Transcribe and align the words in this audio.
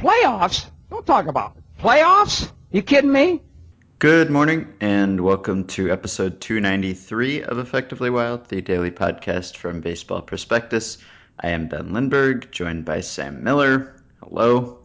Playoffs? 0.00 0.64
Don't 0.88 1.04
talk 1.06 1.26
about 1.26 1.56
it. 1.58 1.82
Playoffs? 1.82 2.50
You 2.70 2.80
kidding 2.80 3.12
me? 3.12 3.42
Good 3.98 4.30
morning, 4.30 4.72
and 4.80 5.20
welcome 5.20 5.66
to 5.66 5.90
episode 5.90 6.40
293 6.40 7.42
of 7.42 7.58
Effectively 7.58 8.08
Wild, 8.08 8.46
the 8.48 8.62
daily 8.62 8.90
podcast 8.90 9.58
from 9.58 9.82
Baseball 9.82 10.22
Prospectus. 10.22 10.96
I 11.40 11.50
am 11.50 11.68
Ben 11.68 11.92
Lindbergh, 11.92 12.50
joined 12.50 12.86
by 12.86 13.00
Sam 13.02 13.44
Miller. 13.44 14.02
Hello. 14.22 14.78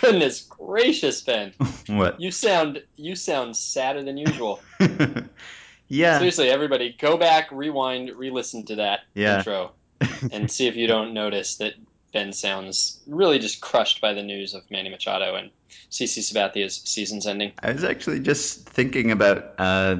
Goodness 0.00 0.40
gracious, 0.42 1.20
Ben. 1.20 1.52
what? 1.86 2.20
You 2.20 2.32
sound 2.32 2.82
you 2.96 3.14
sound 3.14 3.56
sadder 3.56 4.02
than 4.02 4.16
usual. 4.16 4.60
yeah. 5.86 6.18
Seriously, 6.18 6.50
everybody, 6.50 6.96
go 6.98 7.16
back, 7.16 7.52
rewind, 7.52 8.10
re-listen 8.10 8.64
to 8.66 8.74
that 8.74 9.02
Yeah. 9.14 9.38
intro, 9.38 9.70
and 10.32 10.50
see 10.50 10.66
if 10.66 10.74
you 10.74 10.88
don't 10.88 11.14
notice 11.14 11.58
that 11.58 11.74
Ben 12.16 12.32
sounds 12.32 12.98
really 13.06 13.38
just 13.38 13.60
crushed 13.60 14.00
by 14.00 14.14
the 14.14 14.22
news 14.22 14.54
of 14.54 14.62
Manny 14.70 14.88
Machado 14.88 15.34
and 15.34 15.50
CC 15.90 16.22
Sabathia's 16.22 16.74
season's 16.74 17.26
ending. 17.26 17.52
I 17.62 17.72
was 17.72 17.84
actually 17.84 18.20
just 18.20 18.66
thinking 18.66 19.10
about 19.10 19.52
uh, 19.58 19.96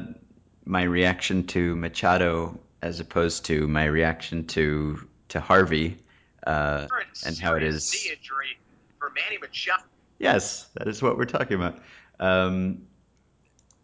my 0.65 0.85
reaction 0.85 1.47
to 1.49 1.77
Machado 1.77 2.59
as 2.81 3.01
opposed 3.01 3.45
to 3.47 3.69
my 3.69 3.85
reaction 3.85 4.47
to 4.47 5.07
to 5.29 5.41
Harvey, 5.41 5.99
uh, 6.47 6.87
and 7.27 7.37
how 7.37 7.55
it 7.55 7.63
is. 7.63 7.93
knee 7.93 8.13
injury 8.17 8.59
for 8.99 9.11
Manny 9.11 9.37
Machado. 9.37 9.85
Yes, 10.19 10.67
that 10.73 10.89
is 10.89 11.03
what 11.03 11.19
we're 11.19 11.27
talking 11.27 11.57
about. 11.57 11.79
Um, 12.19 12.87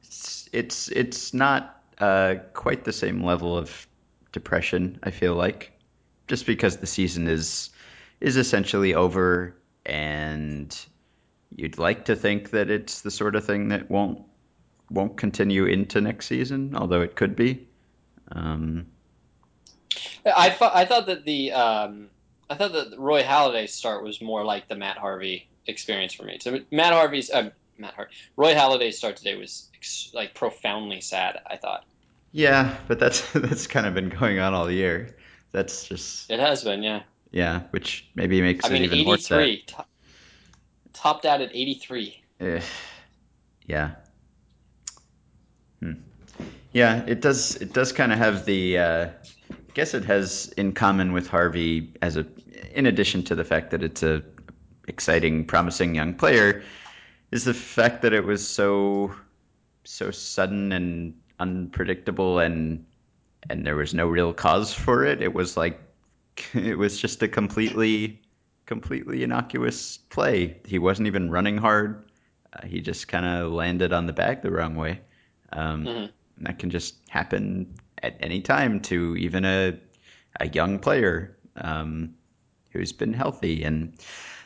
it's 0.04 0.48
it's, 0.54 0.88
it's 0.88 1.34
not 1.34 1.82
uh, 1.98 2.36
quite 2.54 2.84
the 2.84 2.94
same 2.94 3.22
level 3.22 3.58
of 3.58 3.86
depression. 4.32 5.00
I 5.02 5.10
feel 5.10 5.34
like 5.34 5.78
just 6.28 6.46
because 6.46 6.78
the 6.78 6.86
season 6.86 7.28
is 7.28 7.68
is 8.22 8.36
essentially 8.36 8.94
over, 8.94 9.54
and 9.84 10.74
you'd 11.54 11.78
like 11.78 12.06
to 12.06 12.16
think 12.16 12.50
that 12.50 12.70
it's 12.70 13.02
the 13.02 13.10
sort 13.10 13.36
of 13.36 13.44
thing 13.44 13.68
that 13.68 13.90
won't 13.90 14.22
won't 14.90 15.16
continue 15.16 15.64
into 15.64 16.00
next 16.00 16.26
season, 16.26 16.76
although 16.76 17.00
it 17.00 17.16
could 17.16 17.34
be. 17.34 17.66
Um, 18.30 18.86
I 20.24 20.50
thought 20.50 20.74
I 20.74 20.84
thought 20.84 21.06
that 21.06 21.24
the 21.24 21.52
um, 21.52 22.08
I 22.48 22.56
thought 22.56 22.72
that 22.72 22.98
Roy 22.98 23.22
Halladay's 23.22 23.74
start 23.74 24.04
was 24.04 24.20
more 24.20 24.44
like 24.44 24.68
the 24.68 24.76
Matt 24.76 24.98
Harvey 24.98 25.48
experience 25.66 26.14
for 26.14 26.24
me. 26.24 26.38
So 26.40 26.60
Matt 26.70 26.92
Harvey's 26.92 27.30
uh, 27.30 27.50
Matt 27.76 27.94
Harvey, 27.94 28.12
Roy 28.36 28.54
Halladay's 28.54 28.96
start 28.96 29.16
today 29.16 29.34
was 29.34 29.68
ex- 29.74 30.10
like 30.14 30.34
profoundly 30.34 31.00
sad. 31.00 31.40
I 31.46 31.56
thought 31.56 31.84
yeah, 32.32 32.76
but 32.88 32.98
that's 32.98 33.30
that's 33.34 33.66
kind 33.66 33.86
of 33.86 33.94
been 33.94 34.08
going 34.08 34.38
on 34.38 34.54
all 34.54 34.70
year. 34.70 35.14
That's 35.52 35.86
just 35.86 36.30
it 36.30 36.40
has 36.40 36.64
been, 36.64 36.82
yeah. 36.82 37.02
Yeah, 37.32 37.62
which 37.70 38.08
maybe 38.14 38.40
makes 38.40 38.64
I 38.64 38.68
it 38.68 38.72
mean, 38.72 38.84
even 38.84 39.04
more 39.04 39.16
sad. 39.16 39.40
83 39.40 39.64
top, 39.66 39.88
topped 40.92 41.26
out 41.26 41.40
at 41.40 41.50
83. 41.54 42.22
Eh, 42.40 42.60
yeah. 43.66 43.92
Hmm. 45.80 45.92
Yeah, 46.72 47.04
it 47.06 47.20
does. 47.20 47.56
It 47.56 47.72
does 47.72 47.92
kind 47.92 48.12
of 48.12 48.18
have 48.18 48.44
the. 48.44 48.78
Uh, 48.78 49.06
I 49.50 49.74
guess 49.74 49.94
it 49.94 50.04
has 50.04 50.52
in 50.56 50.72
common 50.72 51.12
with 51.12 51.26
Harvey 51.26 51.94
as 52.02 52.16
a, 52.18 52.26
in 52.74 52.86
addition 52.86 53.22
to 53.24 53.34
the 53.34 53.44
fact 53.44 53.70
that 53.70 53.82
it's 53.82 54.02
a 54.02 54.22
exciting, 54.86 55.46
promising 55.46 55.94
young 55.94 56.12
player, 56.12 56.62
is 57.30 57.44
the 57.44 57.54
fact 57.54 58.02
that 58.02 58.12
it 58.12 58.24
was 58.24 58.46
so, 58.46 59.14
so 59.84 60.10
sudden 60.10 60.72
and 60.72 61.14
unpredictable, 61.40 62.38
and 62.38 62.84
and 63.48 63.66
there 63.66 63.76
was 63.76 63.94
no 63.94 64.06
real 64.06 64.32
cause 64.34 64.72
for 64.74 65.04
it. 65.04 65.22
It 65.22 65.32
was 65.32 65.56
like, 65.56 65.80
it 66.54 66.78
was 66.78 67.00
just 67.00 67.22
a 67.22 67.28
completely, 67.28 68.20
completely 68.66 69.22
innocuous 69.22 69.98
play. 69.98 70.60
He 70.64 70.78
wasn't 70.78 71.06
even 71.06 71.30
running 71.30 71.58
hard. 71.58 72.04
Uh, 72.52 72.66
he 72.66 72.80
just 72.80 73.08
kind 73.08 73.24
of 73.26 73.52
landed 73.52 73.92
on 73.92 74.06
the 74.06 74.12
bag 74.12 74.42
the 74.42 74.50
wrong 74.50 74.74
way. 74.76 75.00
Um, 75.52 75.90
Mhm. 75.90 76.12
that 76.38 76.58
can 76.58 76.70
just 76.70 76.96
happen 77.08 77.74
at 78.02 78.16
any 78.20 78.40
time 78.40 78.80
to 78.80 79.16
even 79.16 79.44
a, 79.44 79.78
a 80.40 80.48
young 80.48 80.78
player 80.78 81.36
um, 81.56 82.14
who's 82.70 82.92
been 82.92 83.12
healthy. 83.12 83.62
And 83.64 83.94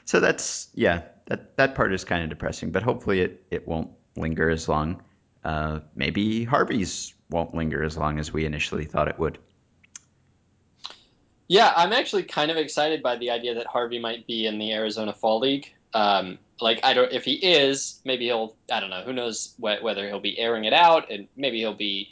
so 0.04 0.20
that's, 0.20 0.68
yeah, 0.74 1.02
that, 1.26 1.56
that 1.56 1.74
part 1.74 1.92
is 1.92 2.04
kind 2.04 2.22
of 2.22 2.30
depressing, 2.30 2.70
but 2.70 2.82
hopefully 2.82 3.20
it, 3.20 3.44
it 3.50 3.66
won't 3.68 3.90
linger 4.16 4.50
as 4.50 4.68
long. 4.68 5.02
Uh, 5.44 5.80
maybe 5.94 6.44
Harvey's 6.44 7.14
won't 7.30 7.54
linger 7.54 7.82
as 7.82 7.96
long 7.96 8.18
as 8.18 8.32
we 8.32 8.44
initially 8.44 8.84
thought 8.84 9.08
it 9.08 9.18
would. 9.18 9.38
Yeah, 11.48 11.72
I'm 11.76 11.92
actually 11.92 12.24
kind 12.24 12.50
of 12.50 12.56
excited 12.56 13.02
by 13.02 13.16
the 13.16 13.30
idea 13.30 13.54
that 13.54 13.66
Harvey 13.66 13.98
might 13.98 14.26
be 14.26 14.46
in 14.46 14.58
the 14.58 14.72
Arizona 14.72 15.12
Fall 15.12 15.38
League. 15.38 15.72
Um, 15.94 16.38
like, 16.60 16.80
I 16.82 16.92
don't, 16.92 17.12
if 17.12 17.24
he 17.24 17.34
is, 17.34 18.00
maybe 18.04 18.24
he'll, 18.24 18.56
I 18.70 18.80
don't 18.80 18.90
know, 18.90 19.02
who 19.02 19.12
knows 19.12 19.54
wh- 19.58 19.82
whether 19.82 20.06
he'll 20.08 20.20
be 20.20 20.38
airing 20.38 20.64
it 20.64 20.72
out 20.72 21.10
and 21.10 21.28
maybe 21.36 21.58
he'll 21.58 21.74
be, 21.74 22.10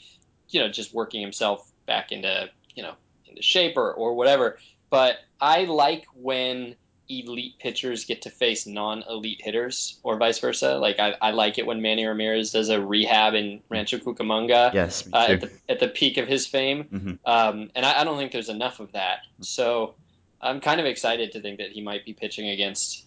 you 0.50 0.60
know, 0.60 0.68
just 0.68 0.94
working 0.94 1.20
himself 1.20 1.68
back 1.86 2.12
into, 2.12 2.48
you 2.74 2.82
know, 2.82 2.94
into 3.26 3.42
shape 3.42 3.76
or, 3.76 3.92
or 3.92 4.14
whatever. 4.14 4.58
But 4.90 5.16
I 5.40 5.64
like 5.64 6.04
when 6.14 6.76
elite 7.08 7.58
pitchers 7.58 8.04
get 8.04 8.22
to 8.22 8.30
face 8.30 8.66
non-elite 8.66 9.40
hitters 9.42 9.98
or 10.02 10.16
vice 10.16 10.38
versa. 10.38 10.78
Like, 10.78 10.98
I, 10.98 11.14
I 11.20 11.30
like 11.32 11.58
it 11.58 11.66
when 11.66 11.82
Manny 11.82 12.04
Ramirez 12.06 12.50
does 12.50 12.68
a 12.70 12.80
rehab 12.80 13.34
in 13.34 13.62
Rancho 13.68 13.98
Cucamonga 13.98 14.72
Yes, 14.72 15.06
uh, 15.12 15.26
at, 15.28 15.40
the, 15.40 15.50
at 15.68 15.80
the 15.80 15.88
peak 15.88 16.16
of 16.16 16.26
his 16.26 16.46
fame. 16.46 16.84
Mhm. 16.84 17.18
Um, 17.24 17.70
and 17.74 17.84
I, 17.84 18.00
I 18.00 18.04
don't 18.04 18.16
think 18.16 18.32
there's 18.32 18.48
enough 18.48 18.80
of 18.80 18.92
that. 18.92 19.18
So 19.40 19.94
I'm 20.40 20.60
kind 20.60 20.80
of 20.80 20.86
excited 20.86 21.32
to 21.32 21.40
think 21.40 21.58
that 21.58 21.70
he 21.70 21.82
might 21.82 22.04
be 22.04 22.12
pitching 22.12 22.48
against, 22.48 23.04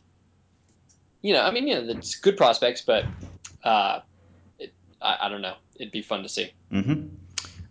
you 1.21 1.33
know, 1.33 1.41
I 1.41 1.51
mean, 1.51 1.67
you 1.67 1.75
know, 1.75 1.89
it's 1.89 2.15
good 2.15 2.37
prospects, 2.37 2.81
but 2.81 3.05
uh, 3.63 3.99
it, 4.59 4.73
I, 5.01 5.17
I 5.23 5.29
don't 5.29 5.41
know. 5.41 5.55
It'd 5.75 5.91
be 5.91 6.01
fun 6.01 6.23
to 6.23 6.29
see. 6.29 6.51
hmm 6.71 7.07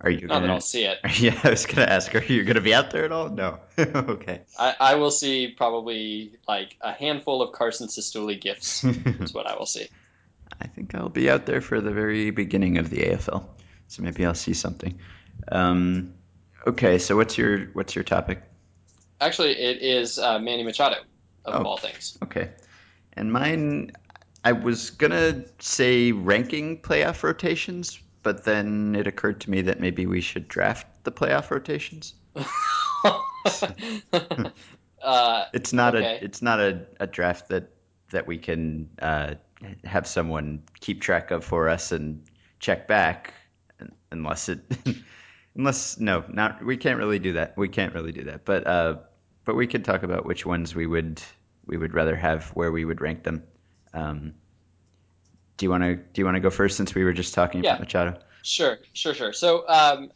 Are 0.01 0.11
you 0.11 0.27
Not 0.27 0.35
that 0.35 0.41
gonna? 0.41 0.53
I'll 0.55 0.61
see 0.61 0.85
it. 0.85 0.99
Yeah, 1.21 1.39
I 1.43 1.51
was 1.51 1.67
gonna 1.67 1.87
ask. 1.87 2.15
Are 2.15 2.23
you 2.23 2.45
gonna 2.45 2.61
be 2.61 2.75
out 2.75 2.91
there 2.91 3.05
at 3.05 3.13
all? 3.13 3.31
No. 3.31 3.59
okay. 3.79 4.43
I, 4.59 4.75
I 4.79 4.95
will 4.97 5.11
see 5.11 5.49
probably 5.49 6.33
like 6.47 6.77
a 6.81 6.93
handful 6.93 7.43
of 7.43 7.53
Carson 7.53 7.89
Cistulli 7.89 8.41
gifts. 8.41 8.85
is 8.85 9.33
what 9.33 9.47
I 9.47 9.57
will 9.57 9.67
see. 9.67 9.89
I 10.61 10.67
think 10.69 10.95
I'll 10.95 11.09
be 11.09 11.29
out 11.31 11.47
there 11.47 11.61
for 11.61 11.81
the 11.81 11.91
very 11.91 12.31
beginning 12.31 12.79
of 12.79 12.89
the 12.91 12.99
AFL, 12.99 13.45
so 13.89 14.03
maybe 14.03 14.25
I'll 14.25 14.35
see 14.35 14.55
something. 14.55 14.99
Um, 15.51 16.15
okay, 16.67 16.99
so 16.99 17.17
what's 17.17 17.37
your 17.37 17.67
what's 17.73 17.95
your 17.95 18.05
topic? 18.05 18.43
Actually, 19.21 19.53
it 19.53 19.83
is 19.83 20.19
uh, 20.19 20.39
Manny 20.39 20.63
Machado 20.63 20.97
of 21.45 21.55
Oh. 21.63 21.69
all 21.69 21.77
things. 21.79 22.19
Okay, 22.23 22.51
and 23.15 23.33
mine, 23.33 23.93
I 24.45 24.53
was 24.53 24.91
gonna 24.91 25.45
say 25.59 26.13
ranking 26.13 26.81
playoff 26.81 27.23
rotations, 27.23 27.99
but 28.27 28.43
then 28.43 28.97
it 28.97 29.07
occurred 29.07 29.41
to 29.41 29.49
me 29.49 29.63
that 29.63 29.79
maybe 29.79 30.05
we 30.05 30.21
should 30.21 30.49
draft 30.49 30.85
the 31.05 31.13
playoff 31.13 31.53
rotations. 31.53 32.15
uh, 33.05 33.23
It's 35.53 35.73
not 35.73 35.95
Okay. 35.95 36.19
a 36.21 36.25
it's 36.25 36.43
not 36.43 36.59
a, 36.59 36.85
a 36.99 37.07
draft 37.07 37.49
that 37.51 37.71
that 38.11 38.27
we 38.27 38.39
can 38.39 38.91
uh, 39.01 39.35
have 39.85 40.09
someone 40.09 40.65
keep 40.81 41.01
track 41.01 41.31
of 41.31 41.45
for 41.45 41.69
us 41.69 41.93
and 41.93 42.25
check 42.59 42.89
back, 42.89 43.33
un- 43.81 43.93
unless 44.11 44.49
it 44.49 44.61
unless 45.55 46.01
no 46.01 46.25
not 46.29 46.65
we 46.65 46.77
can't 46.77 46.99
really 46.99 47.21
do 47.21 47.35
that. 47.35 47.57
We 47.57 47.69
can't 47.69 47.95
really 47.95 48.13
do 48.13 48.25
that. 48.25 48.45
But 48.45 48.67
uh, 48.67 48.97
but 49.45 49.55
we 49.55 49.69
could 49.69 49.85
talk 49.85 50.03
about 50.03 50.27
which 50.27 50.45
ones 50.45 50.75
we 50.75 50.89
would 50.89 51.23
we 51.65 51.77
would 51.77 51.95
rather 51.95 52.17
have 52.17 52.49
where 52.51 52.73
we 52.73 52.85
would 52.85 53.01
rank 53.01 53.23
them. 53.23 53.45
Um, 53.95 54.35
do 55.57 55.67
you 55.67 55.71
want 55.71 55.83
to 55.83 55.97
do 55.97 56.21
you 56.21 56.25
want 56.25 56.37
to 56.37 56.41
go 56.41 56.51
first 56.51 56.77
since 56.77 56.95
we 56.95 57.05
were 57.05 57.13
just 57.13 57.35
talking 57.35 57.63
Yeah. 57.65 57.71
about 57.75 57.81
Machado? 57.81 58.19
Sure, 58.43 58.79
sure, 58.93 59.13
sure. 59.15 59.33
So 59.33 59.67
um, 59.69 60.13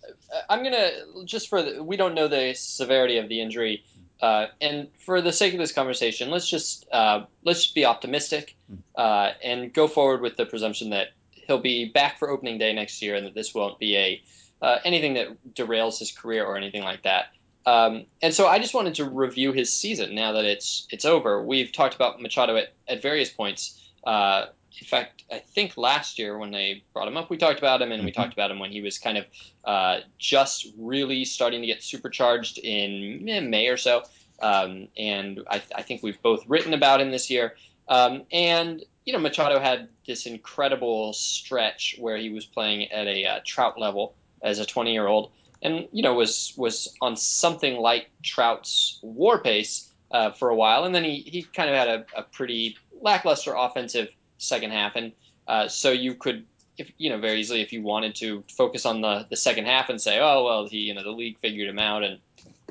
I'm 0.48 0.62
gonna 0.62 0.90
just 1.24 1.48
for 1.48 1.62
the, 1.62 1.82
we 1.82 1.96
don't 1.96 2.14
know 2.14 2.28
the 2.28 2.54
severity 2.54 3.18
of 3.18 3.28
the 3.28 3.40
injury, 3.40 3.82
uh, 4.22 4.46
and 4.60 4.88
for 5.04 5.20
the 5.20 5.32
sake 5.32 5.52
of 5.52 5.58
this 5.58 5.72
conversation, 5.72 6.30
let's 6.30 6.48
just 6.48 6.86
uh, 6.92 7.24
let's 7.44 7.62
just 7.62 7.74
be 7.74 7.84
optimistic 7.84 8.56
uh, 8.94 9.32
and 9.42 9.72
go 9.72 9.88
forward 9.88 10.20
with 10.20 10.36
the 10.36 10.46
presumption 10.46 10.90
that 10.90 11.08
he'll 11.32 11.58
be 11.58 11.86
back 11.86 12.18
for 12.20 12.30
opening 12.30 12.58
day 12.58 12.72
next 12.72 13.02
year, 13.02 13.16
and 13.16 13.26
that 13.26 13.34
this 13.34 13.52
won't 13.52 13.80
be 13.80 13.96
a 13.96 14.22
uh, 14.62 14.78
anything 14.84 15.14
that 15.14 15.28
derails 15.54 15.98
his 15.98 16.12
career 16.12 16.44
or 16.44 16.56
anything 16.56 16.82
like 16.82 17.02
that. 17.02 17.26
Um, 17.66 18.06
and 18.22 18.32
so 18.32 18.46
I 18.46 18.58
just 18.58 18.74
wanted 18.74 18.94
to 18.96 19.04
review 19.06 19.52
his 19.52 19.72
season 19.72 20.14
now 20.14 20.32
that 20.32 20.44
it's 20.44 20.86
it's 20.90 21.04
over. 21.04 21.44
We've 21.44 21.72
talked 21.72 21.96
about 21.96 22.22
Machado 22.22 22.56
at, 22.56 22.68
at 22.86 23.02
various 23.02 23.30
points. 23.30 23.76
Uh, 24.04 24.46
in 24.78 24.86
fact, 24.86 25.24
I 25.32 25.38
think 25.38 25.76
last 25.76 26.18
year 26.18 26.38
when 26.38 26.50
they 26.50 26.82
brought 26.92 27.08
him 27.08 27.16
up, 27.16 27.30
we 27.30 27.36
talked 27.36 27.58
about 27.58 27.82
him, 27.82 27.92
and 27.92 28.04
we 28.04 28.10
Mhm. 28.10 28.14
talked 28.14 28.32
about 28.32 28.50
him 28.50 28.58
when 28.58 28.70
he 28.70 28.80
was 28.80 28.98
kind 28.98 29.18
of 29.18 29.26
uh, 29.64 30.00
just 30.18 30.68
really 30.78 31.24
starting 31.24 31.60
to 31.60 31.66
get 31.66 31.82
supercharged 31.82 32.58
in 32.58 33.24
May 33.50 33.68
or 33.68 33.76
so. 33.76 34.04
Um, 34.40 34.88
and 34.96 35.40
I, 35.50 35.60
I 35.74 35.82
think 35.82 36.02
we've 36.02 36.20
both 36.22 36.44
written 36.48 36.72
about 36.72 37.00
him 37.00 37.10
this 37.10 37.28
year. 37.30 37.56
Um, 37.88 38.22
and 38.32 38.82
you 39.04 39.12
know, 39.12 39.18
Machado 39.18 39.58
had 39.58 39.88
this 40.06 40.26
incredible 40.26 41.12
stretch 41.12 41.96
where 41.98 42.16
he 42.16 42.30
was 42.30 42.44
playing 42.44 42.90
at 42.92 43.06
a 43.06 43.26
uh, 43.26 43.40
Trout 43.44 43.78
level 43.78 44.14
as 44.42 44.58
a 44.60 44.64
20 44.66 44.92
year 44.92 45.06
old, 45.06 45.32
and 45.62 45.88
you 45.92 46.02
know 46.02 46.14
was 46.14 46.54
was 46.56 46.94
on 47.00 47.16
something 47.16 47.78
like 47.78 48.10
Trout's 48.22 48.98
WAR 49.02 49.38
pace 49.42 49.90
uh, 50.10 50.30
for 50.30 50.50
a 50.50 50.54
while, 50.54 50.84
and 50.84 50.94
then 50.94 51.04
he 51.04 51.16
he 51.26 51.42
kind 51.42 51.68
of 51.68 51.76
had 51.76 51.88
a, 51.88 52.06
a 52.16 52.22
pretty 52.22 52.76
lackluster 53.00 53.54
offensive 53.54 54.08
second 54.40 54.72
half, 54.72 54.96
and 54.96 55.12
uh, 55.46 55.68
so 55.68 55.90
you 55.90 56.14
could. 56.14 56.46
If, 56.78 56.90
you 56.96 57.10
know, 57.10 57.18
very 57.18 57.40
easily, 57.40 57.60
if 57.60 57.74
you 57.74 57.82
wanted 57.82 58.14
to 58.16 58.42
focus 58.56 58.86
on 58.86 59.02
the, 59.02 59.26
the 59.28 59.36
second 59.36 59.66
half 59.66 59.90
and 59.90 60.00
say, 60.00 60.18
oh 60.18 60.44
well, 60.44 60.66
he, 60.66 60.78
you 60.78 60.94
know, 60.94 61.02
the 61.02 61.10
league 61.10 61.36
figured 61.40 61.68
him 61.68 61.78
out, 61.78 62.02
and 62.02 62.18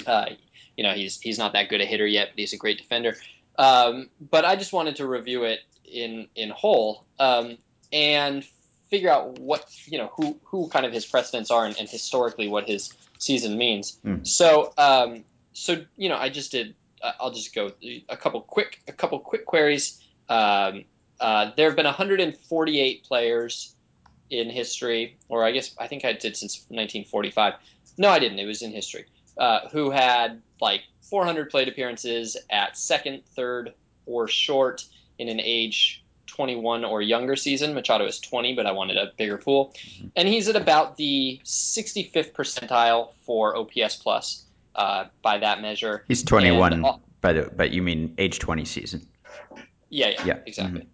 uh, 0.07 0.25
you 0.75 0.83
know, 0.83 0.93
he's 0.93 1.19
he's 1.19 1.37
not 1.37 1.53
that 1.53 1.69
good 1.69 1.81
a 1.81 1.85
hitter 1.85 2.07
yet, 2.07 2.29
but 2.31 2.39
he's 2.39 2.53
a 2.53 2.57
great 2.57 2.79
defender. 2.79 3.15
Um, 3.57 4.09
but 4.19 4.45
I 4.45 4.55
just 4.55 4.73
wanted 4.73 4.95
to 4.95 5.05
review 5.05 5.43
it 5.43 5.59
in 5.85 6.27
in 6.35 6.49
whole 6.49 7.05
um, 7.19 7.57
and 7.91 8.45
figure 8.89 9.09
out 9.09 9.39
what 9.39 9.65
you 9.85 9.97
know 9.97 10.11
who 10.15 10.39
who 10.45 10.69
kind 10.69 10.85
of 10.85 10.93
his 10.93 11.05
precedents 11.05 11.51
are 11.51 11.65
and, 11.65 11.77
and 11.77 11.89
historically 11.89 12.47
what 12.47 12.67
his 12.67 12.93
season 13.17 13.57
means. 13.57 13.99
Mm. 14.05 14.25
So 14.25 14.73
um, 14.77 15.23
so 15.53 15.83
you 15.97 16.09
know, 16.09 16.17
I 16.17 16.29
just 16.29 16.51
did. 16.51 16.75
Uh, 17.01 17.11
I'll 17.19 17.31
just 17.31 17.53
go 17.53 17.71
a 18.09 18.17
couple 18.17 18.41
quick 18.41 18.81
a 18.87 18.91
couple 18.91 19.19
quick 19.19 19.45
queries. 19.45 20.01
Um, 20.27 20.85
uh, 21.19 21.51
there 21.55 21.67
have 21.67 21.75
been 21.75 21.85
148 21.85 23.03
players 23.03 23.75
in 24.29 24.49
history, 24.49 25.17
or 25.27 25.43
I 25.43 25.51
guess 25.51 25.75
I 25.79 25.87
think 25.87 26.05
I 26.05 26.13
did 26.13 26.37
since 26.37 26.65
1945. 26.69 27.53
No, 27.97 28.09
I 28.09 28.19
didn't. 28.19 28.39
It 28.39 28.45
was 28.45 28.61
in 28.61 28.71
history. 28.71 29.05
Uh, 29.37 29.67
who 29.69 29.89
had 29.89 30.41
like 30.59 30.81
400 31.09 31.49
plate 31.49 31.67
appearances 31.67 32.35
at 32.49 32.77
second, 32.77 33.23
third, 33.35 33.73
or 34.05 34.27
short 34.27 34.83
in 35.17 35.29
an 35.29 35.39
age 35.39 36.03
21 36.27 36.83
or 36.85 37.01
younger 37.01 37.35
season. 37.35 37.73
Machado 37.73 38.05
is 38.05 38.19
20, 38.19 38.53
but 38.53 38.65
I 38.65 38.71
wanted 38.71 38.97
a 38.97 39.11
bigger 39.17 39.37
pool. 39.37 39.73
And 40.15 40.27
he's 40.27 40.47
at 40.47 40.55
about 40.55 40.97
the 40.97 41.39
65th 41.43 42.33
percentile 42.33 43.13
for 43.25 43.55
OPS 43.55 43.95
plus 43.97 44.45
uh, 44.75 45.05
by 45.21 45.37
that 45.37 45.61
measure. 45.61 46.03
He's 46.07 46.23
21, 46.23 46.73
And, 46.73 46.85
uh, 46.85 46.97
but 47.21 47.57
but 47.57 47.71
you 47.71 47.81
mean 47.81 48.13
age 48.17 48.39
20 48.39 48.65
season? 48.65 49.07
Yeah, 49.89 50.09
yeah, 50.09 50.25
Yeah. 50.25 50.39
exactly. 50.45 50.87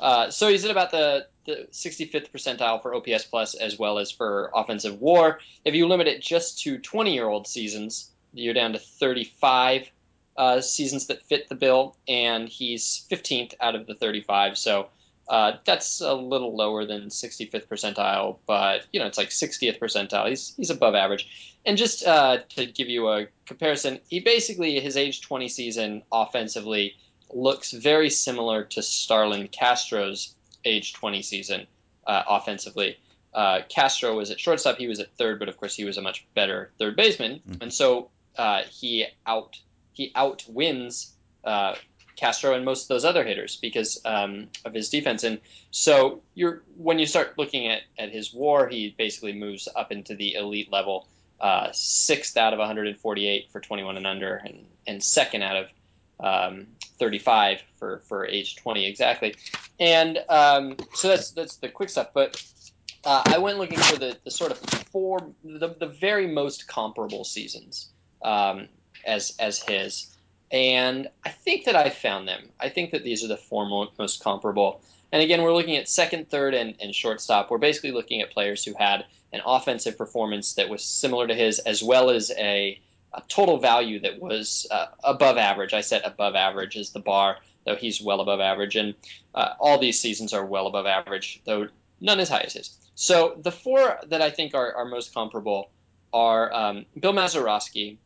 Uh, 0.00 0.30
so 0.30 0.48
he's 0.48 0.64
at 0.64 0.70
about 0.70 0.90
the, 0.90 1.26
the 1.46 1.68
65th 1.70 2.30
percentile 2.30 2.80
for 2.82 2.94
OPS 2.94 3.24
plus 3.24 3.54
as 3.54 3.78
well 3.78 3.98
as 3.98 4.10
for 4.10 4.50
offensive 4.54 5.00
WAR. 5.00 5.38
If 5.64 5.74
you 5.74 5.86
limit 5.86 6.06
it 6.08 6.22
just 6.22 6.60
to 6.62 6.78
20 6.78 7.14
year 7.14 7.28
old 7.28 7.46
seasons, 7.46 8.10
you're 8.32 8.54
down 8.54 8.72
to 8.72 8.78
35 8.78 9.90
uh, 10.36 10.60
seasons 10.60 11.06
that 11.08 11.22
fit 11.26 11.48
the 11.48 11.54
bill, 11.54 11.96
and 12.08 12.48
he's 12.48 13.06
15th 13.10 13.54
out 13.60 13.74
of 13.74 13.86
the 13.86 13.94
35. 13.94 14.56
So 14.56 14.88
uh, 15.28 15.52
that's 15.64 16.00
a 16.00 16.14
little 16.14 16.56
lower 16.56 16.84
than 16.84 17.08
65th 17.08 17.66
percentile, 17.66 18.38
but 18.46 18.86
you 18.92 19.00
know 19.00 19.06
it's 19.06 19.18
like 19.18 19.28
60th 19.28 19.78
percentile. 19.78 20.28
He's 20.28 20.54
he's 20.56 20.70
above 20.70 20.94
average. 20.94 21.56
And 21.64 21.76
just 21.76 22.04
uh, 22.04 22.38
to 22.50 22.66
give 22.66 22.88
you 22.88 23.08
a 23.08 23.28
comparison, 23.46 24.00
he 24.08 24.20
basically 24.20 24.80
his 24.80 24.96
age 24.96 25.20
20 25.20 25.48
season 25.48 26.02
offensively 26.10 26.96
looks 27.36 27.72
very 27.72 28.10
similar 28.10 28.64
to 28.64 28.82
Starlin 28.82 29.48
Castro's 29.48 30.34
age 30.64 30.92
20 30.94 31.22
season 31.22 31.66
uh, 32.06 32.22
offensively. 32.28 32.98
Uh, 33.34 33.60
Castro 33.68 34.14
was 34.16 34.30
at 34.30 34.38
shortstop, 34.38 34.76
he 34.78 34.86
was 34.88 35.00
at 35.00 35.16
third, 35.16 35.38
but 35.38 35.48
of 35.48 35.56
course 35.56 35.74
he 35.74 35.84
was 35.84 35.96
a 35.96 36.02
much 36.02 36.26
better 36.34 36.70
third 36.78 36.96
baseman, 36.96 37.40
Mhm. 37.48 37.62
and 37.62 37.72
so 37.72 38.10
uh, 38.36 38.62
he 38.70 39.06
out 39.26 39.58
he 39.92 40.10
outwins 40.14 41.12
uh, 41.44 41.74
Castro 42.16 42.54
and 42.54 42.64
most 42.64 42.84
of 42.84 42.88
those 42.88 43.04
other 43.04 43.24
hitters 43.24 43.56
because 43.56 44.00
um, 44.04 44.48
of 44.64 44.72
his 44.74 44.88
defense. 44.90 45.24
And 45.24 45.40
so 45.70 46.22
you're 46.34 46.62
when 46.76 46.98
you 46.98 47.06
start 47.06 47.36
looking 47.38 47.68
at, 47.68 47.82
at 47.98 48.10
his 48.10 48.32
WAR, 48.32 48.68
he 48.68 48.94
basically 48.96 49.32
moves 49.32 49.68
up 49.74 49.92
into 49.92 50.14
the 50.14 50.34
elite 50.34 50.70
level, 50.70 51.08
uh, 51.40 51.68
sixth 51.72 52.36
out 52.36 52.52
of 52.52 52.58
148 52.58 53.50
for 53.50 53.60
21 53.60 53.96
and 53.96 54.06
under, 54.06 54.36
and, 54.36 54.64
and 54.86 55.02
second 55.02 55.42
out 55.42 55.56
of 55.56 55.66
um, 56.22 56.66
35 56.98 57.62
for, 57.78 58.02
for 58.08 58.26
age 58.26 58.56
20 58.56 58.86
exactly. 58.86 59.34
And 59.80 60.18
um, 60.28 60.76
so 60.94 61.08
that's 61.08 61.32
that's 61.32 61.56
the 61.56 61.68
quick 61.68 61.88
stuff. 61.88 62.08
But 62.14 62.42
uh, 63.04 63.22
I 63.26 63.38
went 63.38 63.58
looking 63.58 63.78
for 63.78 63.98
the, 63.98 64.16
the 64.24 64.30
sort 64.30 64.52
of 64.52 64.58
four 64.58 65.32
the, 65.44 65.68
the 65.68 65.88
very 65.88 66.26
most 66.26 66.68
comparable 66.68 67.24
seasons 67.24 67.90
um, 68.22 68.68
as 69.04 69.34
as 69.38 69.60
his, 69.60 70.16
and 70.52 71.08
I 71.24 71.30
think 71.30 71.64
that 71.64 71.74
I 71.74 71.90
found 71.90 72.28
them. 72.28 72.48
I 72.60 72.68
think 72.68 72.92
that 72.92 73.02
these 73.02 73.24
are 73.24 73.28
the 73.28 73.36
four 73.36 73.68
mo- 73.68 73.90
most 73.98 74.22
comparable. 74.22 74.82
And 75.10 75.20
again, 75.22 75.42
we're 75.42 75.52
looking 75.52 75.76
at 75.76 75.88
second, 75.88 76.30
third, 76.30 76.54
and, 76.54 76.74
and 76.80 76.94
shortstop. 76.94 77.50
We're 77.50 77.58
basically 77.58 77.90
looking 77.90 78.22
at 78.22 78.30
players 78.30 78.64
who 78.64 78.72
had 78.78 79.04
an 79.32 79.42
offensive 79.44 79.98
performance 79.98 80.54
that 80.54 80.70
was 80.70 80.82
similar 80.82 81.26
to 81.26 81.34
his, 81.34 81.58
as 81.58 81.82
well 81.82 82.08
as 82.08 82.30
a, 82.38 82.80
a 83.14 83.22
total 83.28 83.58
value 83.58 84.00
that 84.00 84.20
was 84.20 84.66
uh, 84.70 84.86
above 85.04 85.36
average. 85.36 85.74
I 85.74 85.80
set 85.80 86.06
above 86.06 86.34
average 86.34 86.76
as 86.76 86.90
the 86.90 87.00
bar, 87.00 87.38
though 87.64 87.76
he's 87.76 88.00
well 88.00 88.20
above 88.20 88.40
average. 88.40 88.76
And 88.76 88.94
uh, 89.34 89.54
all 89.60 89.78
these 89.78 90.00
seasons 90.00 90.32
are 90.32 90.44
well 90.44 90.66
above 90.66 90.86
average, 90.86 91.42
though 91.44 91.68
none 92.00 92.20
as 92.20 92.28
high 92.28 92.40
as 92.40 92.54
his. 92.54 92.76
So 92.94 93.38
the 93.40 93.52
four 93.52 93.98
that 94.08 94.22
I 94.22 94.30
think 94.30 94.54
are, 94.54 94.74
are 94.74 94.84
most 94.84 95.14
comparable 95.14 95.70
are 96.12 96.52
um, 96.52 96.86
Bill 96.98 97.12
Mazeroski, 97.12 97.96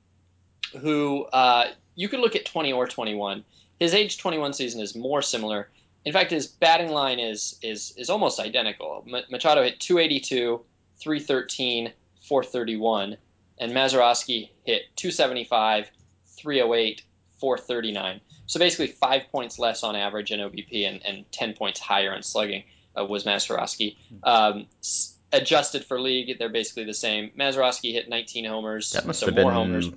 who 0.81 1.25
uh, 1.33 1.69
you 1.95 2.09
could 2.09 2.21
look 2.21 2.37
at 2.37 2.45
20 2.45 2.73
or 2.73 2.87
21. 2.87 3.45
His 3.81 3.95
age 3.95 4.19
21 4.19 4.53
season 4.53 4.81
is 4.81 4.95
more 4.95 5.23
similar. 5.23 5.69
In 6.05 6.13
fact, 6.13 6.31
his 6.31 6.47
batting 6.47 6.91
line 6.91 7.19
is 7.19 7.59
is 7.63 7.93
is 7.97 8.11
almost 8.11 8.39
identical. 8.39 9.05
Machado 9.29 9.63
hit 9.65 9.81
282, 9.81 10.61
313, 10.99 11.93
431, 12.23 13.17
and 13.59 13.73
Mazeroski 13.73 14.51
hit 14.65 14.83
275, 14.97 15.91
308, 16.39 17.03
439. 17.41 18.21
So 18.47 18.59
basically, 18.59 18.87
five 18.89 19.23
points 19.33 19.59
less 19.59 19.83
on 19.83 19.97
average 19.97 20.31
in 20.31 20.41
OBP 20.41 20.89
and, 20.89 21.01
and 21.05 21.31
10 21.33 21.55
points 21.55 21.81
higher 21.81 22.15
in 22.15 22.23
slugging 22.23 22.65
uh, 22.99 23.05
was 23.05 23.25
Mazeroski. 23.25 23.97
Um, 24.23 24.67
s- 24.81 25.17
adjusted 25.33 25.85
for 25.85 26.01
league, 26.01 26.39
they're 26.39 26.49
basically 26.49 26.85
the 26.85 26.95
same. 26.95 27.31
Mazeroski 27.39 27.93
hit 27.93 28.09
19 28.09 28.45
homers, 28.45 28.91
That 28.93 29.07
must 29.07 29.21
so 29.21 29.27
have 29.27 29.35
more 29.35 29.45
been 29.51 29.55
homers. 29.55 29.91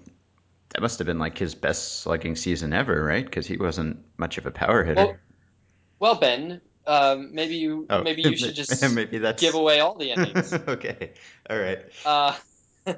that 0.69 0.81
must 0.81 0.97
have 1.00 1.05
been 1.05 1.19
like 1.19 1.38
his 1.38 1.53
best 1.55 2.00
slugging 2.01 2.35
season 2.35 2.73
ever, 2.73 3.03
right? 3.03 3.23
Because 3.25 3.45
he 3.47 3.57
wasn't 3.57 4.00
much 4.17 4.38
of 4.38 4.45
a 4.45 4.51
power 4.51 4.83
hitter. 4.83 5.01
Well, 5.05 5.17
well, 6.00 6.15
Ben, 6.15 6.62
um, 6.88 7.33
maybe 7.35 7.55
you 7.55 7.85
Oh, 7.89 8.01
maybe 8.03 8.23
you 8.23 8.35
should 8.35 8.55
just 8.55 8.94
maybe 8.95 9.19
that's 9.19 9.41
give 9.41 9.53
away 9.53 9.79
all 9.79 9.95
the 9.97 10.12
innings. 10.13 10.53
okay, 10.53 11.13
all 11.50 11.57
right. 11.59 11.79
Uh, 12.05 12.35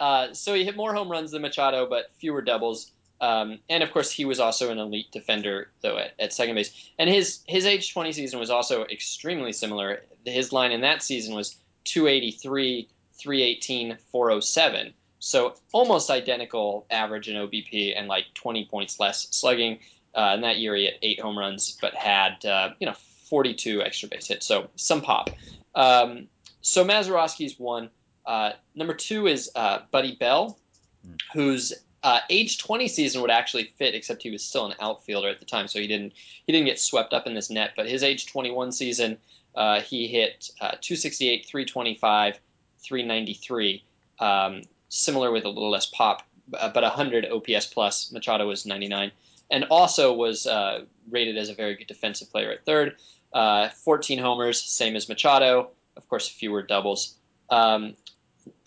uh, 0.00 0.32
so 0.32 0.54
he 0.54 0.64
hit 0.64 0.76
more 0.76 0.94
home 0.94 1.10
runs 1.10 1.30
than 1.30 1.42
Machado, 1.42 1.86
but 1.86 2.10
fewer 2.18 2.42
doubles. 2.42 2.90
Um, 3.20 3.60
and 3.70 3.82
of 3.82 3.92
course, 3.92 4.10
he 4.10 4.24
was 4.24 4.40
also 4.40 4.70
an 4.70 4.78
elite 4.78 5.10
defender, 5.10 5.70
though 5.80 5.96
at, 5.96 6.12
at 6.18 6.32
second 6.32 6.54
base. 6.54 6.90
And 6.98 7.08
his 7.08 7.40
his 7.46 7.64
age 7.64 7.92
twenty 7.92 8.12
season 8.12 8.38
was 8.38 8.50
also 8.50 8.84
extremely 8.84 9.52
similar. 9.52 10.02
His 10.24 10.52
line 10.52 10.72
in 10.72 10.82
that 10.82 11.02
season 11.02 11.34
was 11.34 11.56
283, 11.84 12.88
318, 13.14 13.96
407. 14.10 14.92
So 15.18 15.54
almost 15.72 16.10
identical 16.10 16.86
average 16.90 17.28
in 17.28 17.36
OBP 17.36 17.98
and 17.98 18.06
like 18.06 18.26
20 18.34 18.66
points 18.66 19.00
less 19.00 19.28
slugging. 19.30 19.78
Uh, 20.14 20.32
in 20.34 20.42
that 20.42 20.58
year, 20.58 20.74
he 20.74 20.84
had 20.84 20.94
eight 21.02 21.20
home 21.20 21.38
runs, 21.38 21.78
but 21.80 21.94
had 21.94 22.44
uh, 22.44 22.70
you 22.80 22.86
know 22.86 22.94
42 23.28 23.82
extra 23.82 24.08
base 24.08 24.28
hits. 24.28 24.46
So 24.46 24.68
some 24.76 25.00
pop. 25.00 25.30
Um, 25.74 26.28
so 26.60 26.84
Mazeroski's 26.84 27.58
one. 27.58 27.90
Uh, 28.26 28.52
number 28.74 28.94
two 28.94 29.26
is 29.26 29.50
uh, 29.54 29.80
Buddy 29.90 30.16
Bell, 30.16 30.58
Hmm. 31.06 31.14
whose 31.32 31.72
uh, 32.02 32.20
age 32.30 32.58
20 32.58 32.88
season 32.88 33.20
would 33.20 33.30
actually 33.30 33.72
fit, 33.78 33.94
except 33.94 34.22
he 34.22 34.30
was 34.30 34.44
still 34.44 34.66
an 34.66 34.74
outfielder 34.80 35.28
at 35.28 35.40
the 35.40 35.46
time, 35.46 35.68
so 35.68 35.78
he 35.80 35.86
didn't 35.86 36.12
he 36.46 36.52
didn't 36.52 36.66
get 36.66 36.78
swept 36.78 37.12
up 37.12 37.26
in 37.26 37.34
this 37.34 37.50
net. 37.50 37.72
But 37.76 37.88
his 37.88 38.02
age 38.02 38.26
21 38.26 38.72
season, 38.72 39.18
uh, 39.54 39.80
he 39.80 40.06
hit 40.08 40.50
uh, 40.60 40.72
268, 40.80 41.46
325, 41.46 42.38
393, 42.78 43.84
um, 44.20 44.62
similar 44.88 45.32
with 45.32 45.44
a 45.44 45.48
little 45.48 45.70
less 45.70 45.86
pop, 45.86 46.22
but 46.48 46.74
100 46.74 47.26
OPS 47.26 47.66
plus. 47.66 48.12
Machado 48.12 48.46
was 48.46 48.66
99, 48.66 49.10
and 49.50 49.64
also 49.70 50.12
was 50.12 50.46
uh, 50.46 50.84
rated 51.10 51.36
as 51.36 51.48
a 51.48 51.54
very 51.54 51.74
good 51.74 51.86
defensive 51.88 52.30
player 52.30 52.50
at 52.52 52.64
third. 52.64 52.96
Uh, 53.32 53.68
14 53.68 54.18
homers, 54.18 54.62
same 54.62 54.96
as 54.96 55.08
Machado. 55.08 55.70
Of 55.96 56.08
course, 56.08 56.28
fewer 56.28 56.62
doubles. 56.62 57.14
Um, 57.50 57.94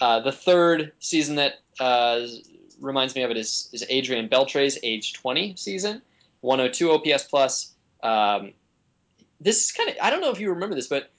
uh, 0.02 0.20
the 0.22 0.32
third 0.32 0.92
season 1.00 1.36
that 1.36 1.56
uh, 1.80 2.22
reminds 2.80 3.16
me 3.16 3.24
of 3.24 3.32
it 3.32 3.38
is, 3.38 3.70
is 3.74 3.86
Adrian 3.90 4.30
Beltre's 4.30 4.78
age 4.84 5.14
20 5.14 5.56
season, 5.56 6.02
102 6.42 6.92
OPS 6.92 7.24
plus. 7.26 7.74
Um, 8.04 8.54
this 9.42 9.66
is 9.66 9.72
kind 9.72 9.90
of 9.90 9.96
I 10.02 10.10
don't 10.10 10.22
know 10.22 10.32
if 10.32 10.40
you 10.40 10.50
remember 10.50 10.76
this, 10.76 10.88
but 10.88 11.10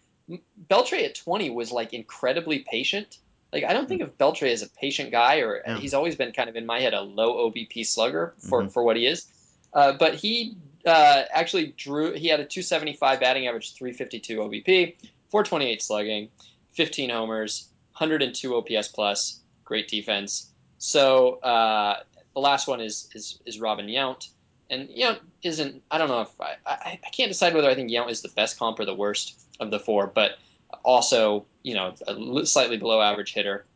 Beltre 0.70 1.04
at 1.04 1.14
20 1.14 1.50
was 1.50 1.72
like 1.72 1.92
incredibly 1.92 2.60
patient. 2.60 3.18
Like 3.52 3.64
I 3.64 3.72
don't 3.72 3.88
think 3.88 4.00
of 4.02 4.16
Beltre 4.16 4.50
as 4.52 4.62
a 4.62 4.68
patient 4.68 5.10
guy, 5.10 5.38
or 5.40 5.62
Yeah. 5.66 5.78
he's 5.78 5.94
always 5.94 6.16
been 6.16 6.32
kind 6.32 6.48
of 6.48 6.56
in 6.56 6.66
my 6.66 6.80
head 6.80 6.94
a 6.94 7.00
low 7.00 7.50
OBP 7.50 7.84
slugger 7.84 8.34
for, 8.38 8.62
Mhm. 8.62 8.72
for 8.72 8.82
what 8.84 8.96
he 8.96 9.06
is. 9.06 9.26
Uh, 9.72 9.92
but 9.92 10.14
he 10.14 10.54
uh, 10.86 11.24
actually 11.32 11.74
drew. 11.76 12.12
He 12.14 12.28
had 12.28 12.40
a 12.40 12.44
275 12.44 13.20
batting 13.20 13.46
average, 13.46 13.74
352 13.74 14.38
OBP, 14.40 14.96
428 15.30 15.82
slugging, 15.82 16.28
15 16.72 17.10
homers, 17.10 17.68
102 18.00 18.56
OPS 18.56 18.88
plus, 18.88 19.40
great 19.64 19.88
defense. 19.88 20.50
So 20.78 21.34
uh, 21.40 22.00
the 22.34 22.40
last 22.40 22.66
one 22.66 22.80
is 22.80 23.08
is, 23.14 23.38
is 23.44 23.60
Robin 23.60 23.86
Yount, 23.86 24.28
and 24.70 24.88
Yount 24.88 25.18
isn't. 25.42 25.82
I 25.90 25.98
don't 25.98 26.08
know 26.08 26.22
if 26.22 26.40
I, 26.40 26.54
I 26.66 26.98
I 27.04 27.10
can't 27.10 27.30
decide 27.30 27.54
whether 27.54 27.68
I 27.68 27.74
think 27.74 27.90
Yount 27.90 28.10
is 28.10 28.22
the 28.22 28.30
best 28.30 28.58
comp 28.58 28.80
or 28.80 28.86
the 28.86 28.94
worst 28.94 29.38
of 29.60 29.70
the 29.70 29.78
four, 29.78 30.06
but 30.06 30.38
also 30.82 31.44
you 31.62 31.74
know 31.74 31.94
a 32.06 32.46
slightly 32.46 32.78
below 32.78 33.02
average 33.02 33.34
hitter. 33.34 33.66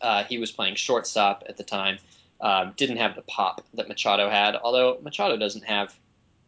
Uh, 0.00 0.24
he 0.24 0.38
was 0.38 0.50
playing 0.50 0.74
shortstop 0.74 1.44
at 1.48 1.56
the 1.56 1.62
time. 1.62 1.98
Um, 2.40 2.72
didn't 2.76 2.96
have 2.96 3.14
the 3.14 3.22
pop 3.22 3.64
that 3.74 3.86
Machado 3.86 4.30
had, 4.30 4.56
although 4.56 4.98
Machado 5.02 5.36
doesn't 5.36 5.64
have, 5.64 5.94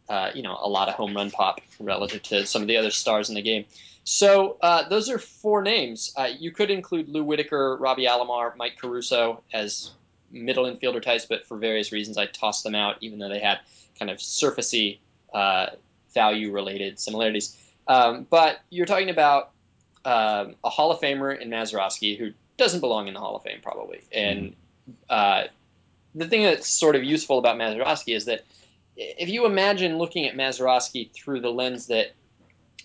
uh, 0.09 0.31
you 0.33 0.41
know, 0.41 0.57
a 0.61 0.69
lot 0.69 0.89
of 0.89 0.95
home 0.95 1.15
run 1.15 1.31
pop 1.31 1.61
relative 1.79 2.21
to 2.23 2.45
some 2.45 2.61
of 2.61 2.67
the 2.67 2.77
other 2.77 2.91
stars 2.91 3.29
in 3.29 3.35
the 3.35 3.41
game. 3.41 3.65
So 4.03 4.57
uh, 4.61 4.87
those 4.89 5.09
are 5.09 5.17
four 5.17 5.61
names. 5.61 6.13
Uh, 6.15 6.29
you 6.37 6.51
could 6.51 6.69
include 6.69 7.07
Lou 7.07 7.23
Whitaker, 7.23 7.77
Robbie 7.77 8.05
Alomar, 8.05 8.55
Mike 8.57 8.77
Caruso 8.77 9.43
as 9.53 9.91
middle 10.29 10.65
infielder 10.65 11.01
types, 11.01 11.25
but 11.25 11.45
for 11.47 11.57
various 11.57 11.91
reasons 11.91 12.17
I 12.17 12.25
tossed 12.25 12.63
them 12.63 12.75
out, 12.75 12.97
even 13.01 13.19
though 13.19 13.29
they 13.29 13.39
had 13.39 13.59
kind 13.97 14.11
of 14.11 14.17
surfacey 14.17 14.99
uh, 15.33 15.67
value 16.13 16.51
related 16.51 16.99
similarities. 16.99 17.57
Um, 17.87 18.27
but 18.29 18.59
you're 18.69 18.85
talking 18.85 19.09
about 19.09 19.51
um, 20.05 20.55
a 20.63 20.69
Hall 20.69 20.91
of 20.91 20.99
Famer 20.99 21.39
in 21.39 21.49
Mazeroski 21.49 22.17
who 22.17 22.31
doesn't 22.57 22.81
belong 22.81 23.07
in 23.07 23.13
the 23.13 23.19
Hall 23.19 23.35
of 23.35 23.43
Fame 23.43 23.59
probably, 23.61 24.01
and 24.11 24.55
uh, 25.09 25.45
the 26.13 26.27
thing 26.27 26.43
that's 26.43 26.67
sort 26.67 26.95
of 26.95 27.03
useful 27.03 27.39
about 27.39 27.57
Mazeroski 27.57 28.15
is 28.15 28.25
that 28.25 28.43
if 28.95 29.29
you 29.29 29.45
imagine 29.45 29.97
looking 29.97 30.25
at 30.25 30.35
Mazeroski 30.35 31.11
through 31.13 31.41
the 31.41 31.51
lens 31.51 31.87
that 31.87 32.13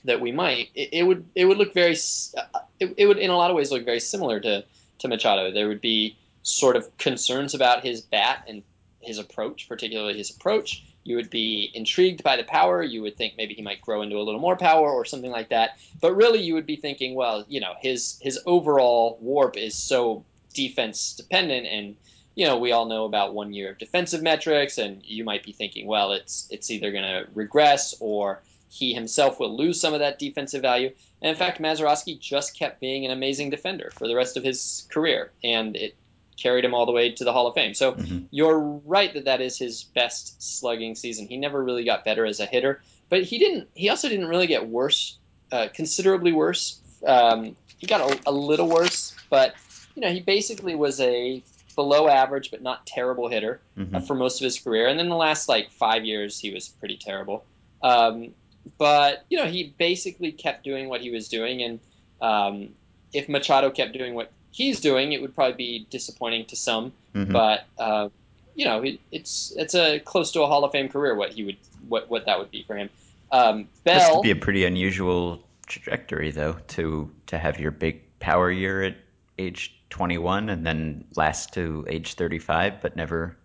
that 0.05 0.21
we 0.21 0.33
might, 0.33 0.71
it, 0.75 0.91
it 0.93 1.03
would 1.03 1.27
it 1.35 1.45
would 1.45 1.59
look 1.59 1.75
very 1.75 1.97
uh, 2.37 2.61
it, 2.81 2.95
it, 2.97 3.07
would 3.07 3.19
in 3.19 3.31
a 3.31 3.37
lot 3.37 3.51
of 3.51 3.57
ways 3.57 3.71
look 3.71 3.85
very 3.85 4.01
similar 4.01 4.41
to 4.41 4.65
to 5.01 5.09
Machado. 5.09 5.51
There 5.51 5.69
would 5.69 5.81
be 5.81 6.17
sort 6.43 6.77
of 6.77 6.97
concerns 6.99 7.55
about 7.55 7.85
his 7.85 8.01
bat 8.01 8.45
and 8.49 8.63
his 9.01 9.19
approach, 9.19 9.69
particularly 9.69 10.17
his 10.17 10.31
approach. 10.31 10.85
You 11.05 11.17
would 11.17 11.31
be 11.31 11.71
intrigued 11.75 12.23
by 12.23 12.37
the 12.37 12.45
power. 12.45 12.83
You 12.83 13.03
would 13.03 13.17
think 13.17 13.35
maybe 13.37 13.55
he 13.55 13.63
might 13.63 13.81
grow 13.81 14.03
into 14.03 14.17
a 14.17 14.23
little 14.23 14.41
more 14.41 14.57
power 14.57 14.91
or 14.91 15.05
something 15.05 15.31
like 15.31 15.49
that. 15.51 15.79
But 16.01 16.15
really, 16.15 16.41
you 16.41 16.55
would 16.55 16.67
be 16.67 16.77
thinking, 16.77 17.15
well, 17.15 17.45
you 17.49 17.61
know, 17.61 17.75
his 17.81 18.19
his 18.21 18.39
overall 18.47 19.19
warp 19.21 19.57
is 19.57 19.75
so 19.75 20.25
defense 20.55 21.15
dependent 21.15 21.67
and 21.67 21.97
you 22.39 22.47
know, 22.47 22.57
we 22.57 22.71
all 22.71 22.87
know 22.87 23.05
about 23.05 23.35
one 23.35 23.53
year 23.53 23.73
of 23.73 23.79
defensive 23.79 24.23
metrics, 24.23 24.79
and 24.79 25.05
you 25.05 25.25
might 25.25 25.43
be 25.43 25.51
thinking, 25.51 25.89
well, 25.89 26.13
it's 26.13 26.47
it's 26.51 26.71
either 26.71 26.93
going 26.93 27.03
to 27.03 27.27
regress 27.35 27.97
or 27.99 28.41
he 28.69 28.95
himself 28.95 29.41
will 29.41 29.57
lose 29.57 29.81
some 29.81 29.93
of 29.93 29.99
that 29.99 30.21
defensive 30.21 30.63
value. 30.63 30.93
And 31.21 31.31
in 31.31 31.35
fact, 31.35 31.61
Mazeroski 31.61 32.17
just 32.21 32.57
kept 32.57 32.79
being 32.79 33.05
an 33.05 33.11
amazing 33.11 33.51
defender 33.51 33.91
for 33.93 34.07
the 34.07 34.15
rest 34.15 34.37
of 34.37 34.45
his 34.45 34.87
career, 34.89 35.33
and 35.43 35.75
it 35.75 35.97
carried 36.37 36.65
him 36.65 36.75
all 36.75 36.87
the 36.87 36.93
way 36.93 37.11
to 37.11 37.25
the 37.25 37.33
Hall 37.33 37.49
of 37.49 37.57
Fame. 37.57 37.75
So 37.75 37.95
mm-hmm. 37.95 38.27
you're 38.31 38.61
right 38.61 39.13
that 39.15 39.25
that 39.25 39.41
is 39.41 39.59
his 39.59 39.83
best 39.83 40.41
slugging 40.41 40.95
season. 40.95 41.27
He 41.27 41.39
never 41.39 41.61
really 41.61 41.83
got 41.83 42.05
better 42.05 42.25
as 42.25 42.39
a 42.39 42.47
hitter, 42.47 42.81
but 43.09 43.25
he 43.25 43.41
didn't. 43.41 43.69
He 43.75 43.89
also 43.89 44.09
didn't 44.09 44.29
really 44.29 44.47
get 44.47 44.69
worse, 44.69 45.19
uh, 45.51 45.67
considerably 45.75 46.31
worse. 46.31 46.81
Um, 47.05 47.57
he 47.79 47.89
got 47.89 48.01
a, 48.01 48.31
a 48.31 48.33
little 48.33 48.69
worse, 48.69 49.13
but 49.29 49.57
you 49.97 50.03
know, 50.03 50.13
he 50.13 50.21
basically 50.21 50.77
was 50.77 51.01
a 51.01 51.43
below 51.79 52.09
average 52.09 52.51
but 52.51 52.61
not 52.61 52.85
terrible 52.89 53.29
hitter 53.29 53.61
mm-hmm. 53.79 53.95
uh, 53.95 54.01
for 54.01 54.17
most 54.17 54.41
of 54.41 54.45
his 54.45 54.59
career. 54.59 54.89
And 54.89 54.99
then 54.99 55.09
the 55.09 55.15
last 55.15 55.49
like 55.49 55.71
five 55.71 56.05
years, 56.05 56.37
he 56.37 56.53
was 56.53 56.67
pretty 56.67 56.97
terrible. 56.97 57.45
Um, 57.85 58.35
but 58.79 59.25
you 59.31 59.39
know, 59.39 59.47
he 59.47 59.73
basically 59.79 60.33
kept 60.33 60.65
doing 60.65 60.89
what 60.89 61.01
he 61.01 61.11
was 61.11 61.29
doing, 61.29 61.63
and 61.63 61.79
um, 62.21 62.71
if 63.13 63.29
Machado 63.29 63.71
kept 63.71 63.93
doing 63.93 64.15
what 64.15 64.33
he's 64.51 64.81
doing, 64.81 65.13
it 65.13 65.23
would 65.23 65.37
probably 65.37 65.55
be 65.55 65.87
disappointing 65.89 66.47
to 66.47 66.57
some. 66.57 66.93
Mm-hmm. 67.15 67.33
But 67.33 67.65
uh, 67.79 68.09
you 68.57 68.65
know, 68.65 68.83
it, 68.83 68.99
it's 69.13 69.53
it's 69.57 69.77
a 69.77 70.01
close 70.01 70.33
to 70.33 70.43
a 70.43 70.49
Hall 70.49 70.65
of 70.65 70.73
Fame 70.73 70.89
career. 70.89 71.15
What 71.15 71.31
he 71.31 71.45
would 71.45 71.59
what 71.87 72.11
what 72.11 72.27
that 72.27 72.41
would 72.41 72.51
be 72.51 72.65
for 72.65 72.77
him. 72.77 72.91
Um, 73.31 73.69
Bell 73.85 74.01
this 74.01 74.17
would 74.17 74.23
be 74.23 74.33
a 74.33 74.37
pretty 74.37 74.65
unusual 74.65 75.41
trajectory, 75.67 76.33
though, 76.33 76.57
to 76.75 77.09
to 77.27 77.39
have 77.39 77.61
your 77.61 77.71
big 77.71 78.03
power 78.19 78.51
year 78.51 78.83
at 78.83 78.97
age 79.39 79.78
21 79.91 80.49
and 80.49 80.67
then 80.67 81.05
last 81.17 81.53
to 81.55 81.85
age 81.89 82.15
35, 82.15 82.81
but 82.81 82.97
never 82.97 83.37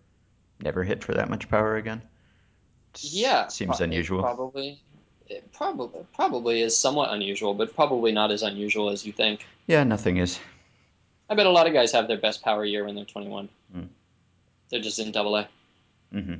never 0.61 0.83
hit 0.83 1.03
for 1.03 1.13
that 1.13 1.29
much 1.29 1.49
power 1.49 1.75
again. 1.77 2.01
Yeah, 2.97 3.47
seems 3.47 3.77
pro- 3.77 3.85
unusual. 3.85 4.21
Probably, 4.21 4.79
it 5.27 5.51
probably 5.51 6.01
probably 6.13 6.61
is 6.61 6.77
somewhat 6.77 7.11
unusual, 7.11 7.53
but 7.53 7.73
probably 7.75 8.11
not 8.11 8.31
as 8.31 8.43
unusual 8.43 8.89
as 8.89 9.05
you 9.05 9.11
think. 9.11 9.45
Yeah, 9.67 9.83
nothing 9.83 10.17
is. 10.17 10.39
I 11.29 11.35
bet 11.35 11.45
a 11.45 11.51
lot 11.51 11.67
of 11.67 11.73
guys 11.73 11.91
have 11.93 12.07
their 12.07 12.17
best 12.17 12.43
power 12.43 12.65
year 12.65 12.85
when 12.85 12.95
they're 12.95 13.05
21. 13.05 13.49
Mm. 13.75 13.87
They're 14.69 14.81
just 14.81 14.99
in 14.99 15.11
double 15.11 15.35
A. 15.37 15.47
Mm-hmm. 16.13 16.35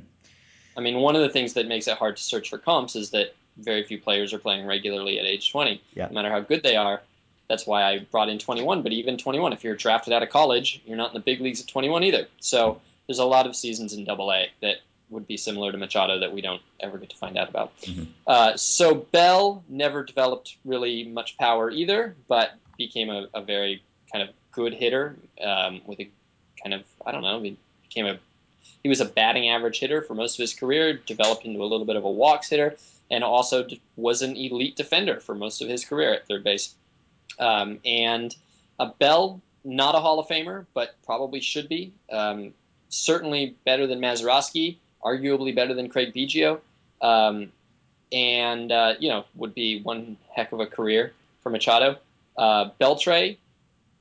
I 0.76 0.80
mean, 0.80 0.98
one 0.98 1.16
of 1.16 1.22
the 1.22 1.28
things 1.28 1.54
that 1.54 1.66
makes 1.66 1.88
it 1.88 1.96
hard 1.96 2.16
to 2.16 2.22
search 2.22 2.50
for 2.50 2.58
comps 2.58 2.94
is 2.94 3.10
that 3.10 3.34
very 3.56 3.84
few 3.84 3.98
players 4.00 4.32
are 4.32 4.38
playing 4.38 4.66
regularly 4.66 5.18
at 5.18 5.24
age 5.24 5.50
20. 5.50 5.80
Yeah. 5.94 6.06
No 6.06 6.12
matter 6.12 6.30
how 6.30 6.40
good 6.40 6.62
they 6.62 6.76
are, 6.76 7.00
that's 7.48 7.66
why 7.66 7.82
I 7.82 7.98
brought 8.10 8.28
in 8.28 8.38
21. 8.38 8.82
But 8.82 8.92
even 8.92 9.18
21, 9.18 9.52
if 9.52 9.64
you're 9.64 9.76
drafted 9.76 10.12
out 10.12 10.22
of 10.22 10.30
college, 10.30 10.82
you're 10.86 10.96
not 10.96 11.10
in 11.10 11.14
the 11.14 11.24
big 11.24 11.40
leagues 11.40 11.60
at 11.60 11.68
21 11.68 12.04
either. 12.04 12.26
So 12.40 12.80
there's 13.06 13.18
a 13.18 13.24
lot 13.24 13.46
of 13.46 13.54
seasons 13.54 13.92
in 13.92 14.04
Double 14.04 14.32
A 14.32 14.50
that 14.62 14.76
would 15.10 15.26
be 15.26 15.36
similar 15.36 15.70
to 15.70 15.78
Machado 15.78 16.18
that 16.20 16.32
we 16.32 16.40
don't 16.40 16.62
ever 16.80 16.98
get 16.98 17.10
to 17.10 17.16
find 17.16 17.36
out 17.36 17.48
about. 17.48 17.78
Mm-hmm. 17.82 18.04
Uh, 18.26 18.56
so 18.56 18.94
Bell 18.94 19.62
never 19.68 20.02
developed 20.02 20.56
really 20.64 21.04
much 21.04 21.36
power 21.36 21.70
either, 21.70 22.16
but 22.28 22.54
became 22.78 23.10
a, 23.10 23.28
a 23.34 23.42
very 23.42 23.82
kind 24.12 24.28
of 24.28 24.34
good 24.52 24.74
hitter 24.74 25.16
um, 25.42 25.80
with 25.86 26.00
a 26.00 26.10
kind 26.62 26.74
of 26.74 26.82
I 27.04 27.12
don't 27.12 27.22
know. 27.22 27.42
He 27.42 27.56
became 27.82 28.06
a 28.06 28.18
he 28.82 28.88
was 28.88 29.00
a 29.00 29.04
batting 29.04 29.48
average 29.48 29.78
hitter 29.78 30.02
for 30.02 30.14
most 30.14 30.34
of 30.34 30.42
his 30.42 30.54
career, 30.54 30.94
developed 30.94 31.44
into 31.44 31.62
a 31.62 31.64
little 31.64 31.86
bit 31.86 31.96
of 31.96 32.04
a 32.04 32.10
walks 32.10 32.50
hitter, 32.50 32.76
and 33.10 33.24
also 33.24 33.66
was 33.96 34.22
an 34.22 34.36
elite 34.36 34.76
defender 34.76 35.20
for 35.20 35.34
most 35.34 35.62
of 35.62 35.68
his 35.68 35.84
career 35.84 36.14
at 36.14 36.26
third 36.26 36.44
base. 36.44 36.74
Um, 37.38 37.80
and 37.84 38.34
a 38.78 38.86
Bell, 38.86 39.40
not 39.64 39.94
a 39.94 39.98
Hall 39.98 40.18
of 40.18 40.28
Famer, 40.28 40.66
but 40.74 40.94
probably 41.04 41.40
should 41.40 41.68
be. 41.68 41.92
Um, 42.10 42.52
certainly 42.88 43.56
better 43.64 43.86
than 43.86 44.00
Mazeroski, 44.00 44.76
arguably 45.02 45.54
better 45.54 45.74
than 45.74 45.88
Craig 45.88 46.14
Biggio, 46.14 46.60
um, 47.02 47.50
and 48.12 48.70
uh, 48.72 48.94
you 48.98 49.08
know 49.08 49.24
would 49.34 49.54
be 49.54 49.82
one 49.82 50.16
heck 50.34 50.52
of 50.52 50.60
a 50.60 50.66
career 50.66 51.12
for 51.42 51.50
Machado. 51.50 51.98
Uh, 52.36 52.70
Beltre, 52.80 53.36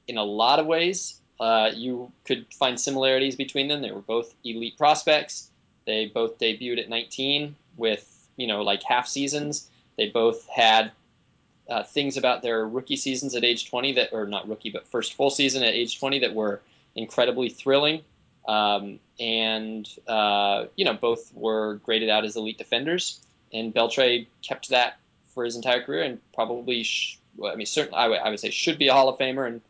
in 0.07 0.17
a 0.17 0.23
lot 0.23 0.59
of 0.59 0.65
ways, 0.65 1.19
uh, 1.39 1.71
you 1.73 2.11
could 2.25 2.45
find 2.53 2.79
similarities 2.79 3.35
between 3.35 3.67
them. 3.67 3.81
They 3.81 3.91
were 3.91 4.01
both 4.01 4.33
elite 4.43 4.77
prospects. 4.77 5.49
They 5.85 6.07
both 6.07 6.39
debuted 6.39 6.79
at 6.79 6.89
19 6.89 7.55
with 7.77 8.09
you 8.37 8.47
know 8.47 8.61
like 8.61 8.83
half 8.83 9.07
seasons. 9.07 9.69
They 9.97 10.09
both 10.09 10.47
had 10.47 10.91
uh, 11.69 11.83
things 11.83 12.17
about 12.17 12.41
their 12.41 12.67
rookie 12.67 12.95
seasons 12.95 13.35
at 13.35 13.43
age 13.43 13.69
20 13.69 13.93
that, 13.93 14.09
or 14.11 14.25
not 14.25 14.47
rookie, 14.47 14.69
but 14.69 14.87
first 14.87 15.13
full 15.13 15.29
season 15.29 15.63
at 15.63 15.73
age 15.73 15.99
20 15.99 16.19
that 16.19 16.33
were 16.33 16.61
incredibly 16.95 17.49
thrilling. 17.49 18.01
Um, 18.47 18.99
and, 19.19 19.87
uh, 20.07 20.65
you 20.75 20.85
know, 20.85 20.93
both 20.93 21.33
were 21.33 21.75
graded 21.75 22.09
out 22.09 22.25
as 22.25 22.35
elite 22.35 22.57
defenders. 22.57 23.19
And 23.53 23.73
Beltre 23.73 24.27
kept 24.41 24.69
that 24.69 24.97
for 25.33 25.45
his 25.45 25.55
entire 25.55 25.81
career 25.81 26.03
and 26.03 26.19
probably, 26.33 26.83
sh- 26.83 27.19
well, 27.37 27.51
I 27.51 27.55
mean, 27.55 27.65
certainly, 27.65 27.97
I, 27.97 28.03
w- 28.03 28.21
I 28.21 28.29
would 28.29 28.39
say 28.39 28.49
should 28.49 28.77
be 28.77 28.89
a 28.89 28.93
Hall 28.93 29.09
of 29.09 29.17
Famer, 29.17 29.47
and 29.47 29.61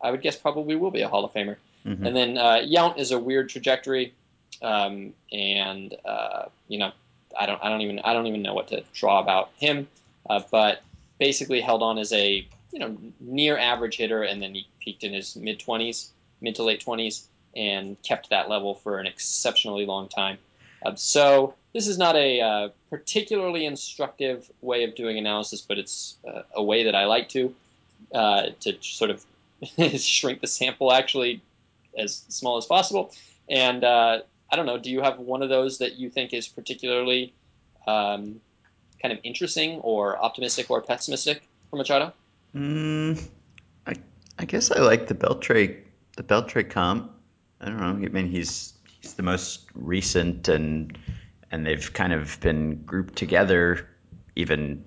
I 0.00 0.10
would 0.10 0.22
guess 0.22 0.36
probably 0.36 0.76
will 0.76 0.90
be 0.90 1.02
a 1.02 1.08
Hall 1.08 1.24
of 1.24 1.32
Famer. 1.32 1.56
Mm-hmm. 1.86 2.06
And 2.06 2.16
then 2.16 2.38
uh, 2.38 2.60
Yount 2.62 2.98
is 2.98 3.10
a 3.10 3.18
weird 3.18 3.48
trajectory, 3.48 4.14
um, 4.62 5.14
and 5.32 5.94
uh, 6.04 6.44
you 6.68 6.78
know, 6.78 6.92
I 7.38 7.46
don't, 7.46 7.62
I 7.62 7.68
don't 7.68 7.80
even, 7.80 8.00
I 8.00 8.12
don't 8.12 8.26
even 8.26 8.42
know 8.42 8.54
what 8.54 8.68
to 8.68 8.84
draw 8.92 9.20
about 9.20 9.50
him. 9.56 9.88
Uh, 10.28 10.42
but 10.50 10.82
basically 11.20 11.60
held 11.60 11.82
on 11.82 11.98
as 11.98 12.12
a 12.12 12.44
you 12.72 12.78
know 12.80 12.96
near 13.20 13.56
average 13.56 13.96
hitter, 13.96 14.24
and 14.24 14.42
then 14.42 14.54
he 14.54 14.66
peaked 14.80 15.04
in 15.04 15.12
his 15.12 15.36
mid 15.36 15.60
twenties, 15.60 16.10
mid 16.40 16.56
to 16.56 16.64
late 16.64 16.80
twenties, 16.80 17.28
and 17.54 17.96
kept 18.02 18.30
that 18.30 18.48
level 18.48 18.74
for 18.74 18.98
an 18.98 19.06
exceptionally 19.06 19.86
long 19.86 20.08
time. 20.08 20.38
Uh, 20.84 20.94
so 20.96 21.54
this 21.74 21.86
is 21.86 21.98
not 21.98 22.16
a 22.16 22.40
uh, 22.40 22.68
particularly 22.88 23.66
instructive 23.66 24.50
way 24.62 24.82
of 24.82 24.96
doing 24.96 25.18
analysis, 25.18 25.60
but 25.60 25.78
it's 25.78 26.16
uh, 26.26 26.42
a 26.54 26.62
way 26.62 26.84
that 26.84 26.96
I 26.96 27.04
like 27.04 27.28
to 27.30 27.54
uh, 28.12 28.46
to 28.60 28.76
sort 28.80 29.10
of 29.10 29.24
shrink 30.00 30.40
the 30.40 30.46
sample 30.46 30.92
actually 30.92 31.42
as 31.96 32.24
small 32.28 32.56
as 32.56 32.66
possible. 32.66 33.12
And 33.48 33.84
uh, 33.84 34.20
I 34.50 34.56
don't 34.56 34.66
know, 34.66 34.78
do 34.78 34.90
you 34.90 35.00
have 35.02 35.18
one 35.18 35.42
of 35.42 35.48
those 35.48 35.78
that 35.78 35.96
you 35.96 36.08
think 36.08 36.32
is 36.32 36.48
particularly 36.48 37.32
um, 37.86 38.40
kind 39.00 39.12
of 39.12 39.18
interesting 39.22 39.80
or 39.80 40.18
optimistic 40.18 40.70
or 40.70 40.82
pessimistic 40.82 41.42
for 41.70 41.76
Machado? 41.76 42.12
Mm, 42.54 43.22
I 43.86 43.94
I 44.38 44.44
guess 44.44 44.70
I 44.70 44.80
like 44.80 45.06
the 45.06 45.14
Beltre 45.14 45.82
the 46.16 46.22
Beltre 46.22 46.68
comp. 46.68 47.12
I 47.60 47.66
don't 47.66 47.78
know. 47.78 48.06
I 48.06 48.08
mean, 48.08 48.28
he's 48.28 48.74
he's 49.00 49.14
the 49.14 49.22
most 49.22 49.66
recent, 49.74 50.48
and 50.48 50.96
and 51.50 51.66
they've 51.66 51.92
kind 51.92 52.12
of 52.12 52.38
been 52.40 52.82
grouped 52.84 53.16
together, 53.16 53.88
even 54.36 54.84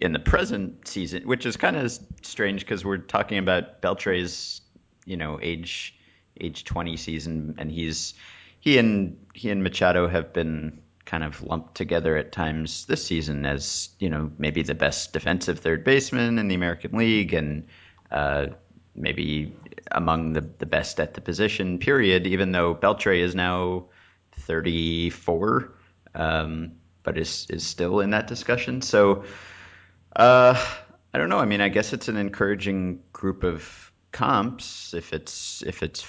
in 0.00 0.12
the 0.12 0.18
present 0.18 0.88
season, 0.88 1.22
which 1.24 1.46
is 1.46 1.56
kind 1.56 1.76
of 1.76 1.96
strange 2.22 2.60
because 2.62 2.84
we're 2.84 2.98
talking 2.98 3.38
about 3.38 3.80
Beltre's, 3.82 4.60
you 5.04 5.16
know, 5.16 5.38
age 5.40 5.94
age 6.40 6.64
20 6.64 6.96
season, 6.96 7.54
and 7.58 7.70
he's 7.70 8.14
he 8.60 8.78
and 8.78 9.16
he 9.34 9.50
and 9.50 9.62
Machado 9.62 10.08
have 10.08 10.32
been 10.32 10.81
kind 11.12 11.24
of 11.24 11.42
lumped 11.42 11.74
together 11.74 12.16
at 12.16 12.32
times 12.32 12.86
this 12.86 13.04
season 13.04 13.44
as 13.44 13.90
you 13.98 14.08
know 14.08 14.32
maybe 14.38 14.62
the 14.62 14.74
best 14.74 15.12
defensive 15.12 15.58
third 15.58 15.84
baseman 15.84 16.38
in 16.38 16.48
the 16.48 16.54
American 16.54 16.96
League 16.96 17.34
and 17.34 17.66
uh, 18.10 18.46
maybe 18.94 19.54
among 19.90 20.32
the, 20.32 20.40
the 20.40 20.64
best 20.64 20.98
at 21.00 21.12
the 21.12 21.20
position. 21.20 21.78
Period. 21.78 22.26
Even 22.26 22.52
though 22.52 22.74
Beltre 22.74 23.18
is 23.18 23.34
now 23.34 23.84
34, 24.40 25.74
um, 26.14 26.72
but 27.02 27.18
is 27.18 27.46
is 27.50 27.66
still 27.66 28.00
in 28.00 28.10
that 28.10 28.26
discussion. 28.26 28.80
So 28.80 29.24
uh, 30.16 30.54
I 31.12 31.18
don't 31.18 31.28
know. 31.28 31.40
I 31.40 31.44
mean, 31.44 31.60
I 31.60 31.68
guess 31.68 31.92
it's 31.92 32.08
an 32.08 32.16
encouraging 32.16 33.00
group 33.12 33.44
of 33.44 33.92
comps 34.12 34.94
if 34.94 35.12
it's 35.12 35.62
if 35.62 35.82
it's 35.82 36.00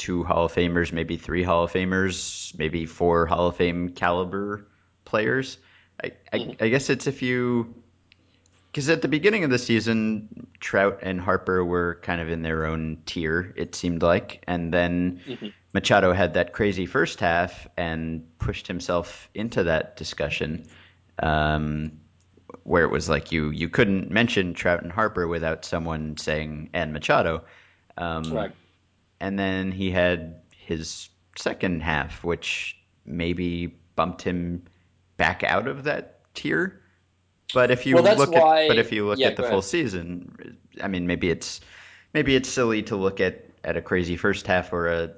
two 0.00 0.24
Hall 0.24 0.46
of 0.46 0.54
Famers, 0.54 0.92
maybe 0.92 1.18
three 1.18 1.42
Hall 1.42 1.64
of 1.64 1.72
Famers, 1.72 2.56
maybe 2.58 2.86
four 2.86 3.26
Hall 3.26 3.48
of 3.48 3.56
Fame 3.56 3.90
caliber 3.90 4.66
players. 5.04 5.58
I, 6.02 6.12
I, 6.32 6.38
mm-hmm. 6.38 6.64
I 6.64 6.68
guess 6.68 6.88
it's 6.88 7.06
if 7.06 7.20
you 7.20 7.74
because 8.72 8.88
at 8.88 9.02
the 9.02 9.08
beginning 9.08 9.44
of 9.44 9.50
the 9.50 9.58
season, 9.58 10.46
Trout 10.58 11.00
and 11.02 11.20
Harper 11.20 11.62
were 11.62 11.98
kind 12.02 12.22
of 12.22 12.30
in 12.30 12.40
their 12.40 12.64
own 12.64 13.02
tier, 13.04 13.52
it 13.56 13.74
seemed 13.74 14.00
like, 14.00 14.42
and 14.46 14.72
then 14.72 15.20
mm-hmm. 15.26 15.48
Machado 15.74 16.14
had 16.14 16.34
that 16.34 16.54
crazy 16.54 16.86
first 16.86 17.20
half 17.20 17.68
and 17.76 18.26
pushed 18.38 18.68
himself 18.68 19.28
into 19.34 19.64
that 19.64 19.96
discussion, 19.96 20.66
um, 21.22 22.00
where 22.62 22.84
it 22.84 22.90
was 22.90 23.06
like 23.06 23.32
you 23.32 23.50
you 23.50 23.68
couldn't 23.68 24.10
mention 24.10 24.54
Trout 24.54 24.82
and 24.82 24.90
Harper 24.90 25.28
without 25.28 25.66
someone 25.66 26.16
saying 26.16 26.70
and 26.72 26.94
Machado. 26.94 27.44
Um, 27.98 28.32
right 28.32 28.52
and 29.20 29.38
then 29.38 29.70
he 29.72 29.90
had 29.90 30.40
his 30.50 31.08
second 31.36 31.82
half, 31.82 32.24
which 32.24 32.76
maybe 33.04 33.78
bumped 33.96 34.22
him 34.22 34.64
back 35.16 35.42
out 35.42 35.68
of 35.68 35.84
that 35.84 36.20
tier. 36.34 36.80
But 37.52 37.70
if 37.70 37.86
you 37.86 37.96
well, 37.96 38.16
look 38.16 38.30
why, 38.30 38.64
at 38.64 38.68
but 38.68 38.78
if 38.78 38.92
you 38.92 39.06
look 39.06 39.18
yeah, 39.18 39.28
at 39.28 39.36
the 39.36 39.42
full 39.42 39.58
ahead. 39.58 39.64
season, 39.64 40.56
I 40.82 40.88
mean 40.88 41.06
maybe 41.06 41.30
it's 41.30 41.60
maybe 42.14 42.34
it's 42.36 42.48
silly 42.48 42.82
to 42.84 42.96
look 42.96 43.20
at, 43.20 43.44
at 43.64 43.76
a 43.76 43.82
crazy 43.82 44.16
first 44.16 44.46
half 44.46 44.72
or 44.72 44.88
a 44.88 45.10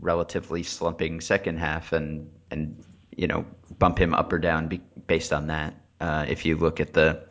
relatively 0.00 0.62
slumping 0.62 1.20
second 1.20 1.58
half 1.58 1.92
and 1.92 2.30
and 2.50 2.82
you 3.16 3.26
know 3.26 3.44
bump 3.78 3.98
him 3.98 4.14
up 4.14 4.32
or 4.32 4.38
down 4.38 4.68
be, 4.68 4.80
based 5.06 5.32
on 5.32 5.48
that. 5.48 5.74
Uh, 6.00 6.24
if 6.28 6.44
you 6.44 6.56
look 6.56 6.80
at 6.80 6.92
the 6.92 7.22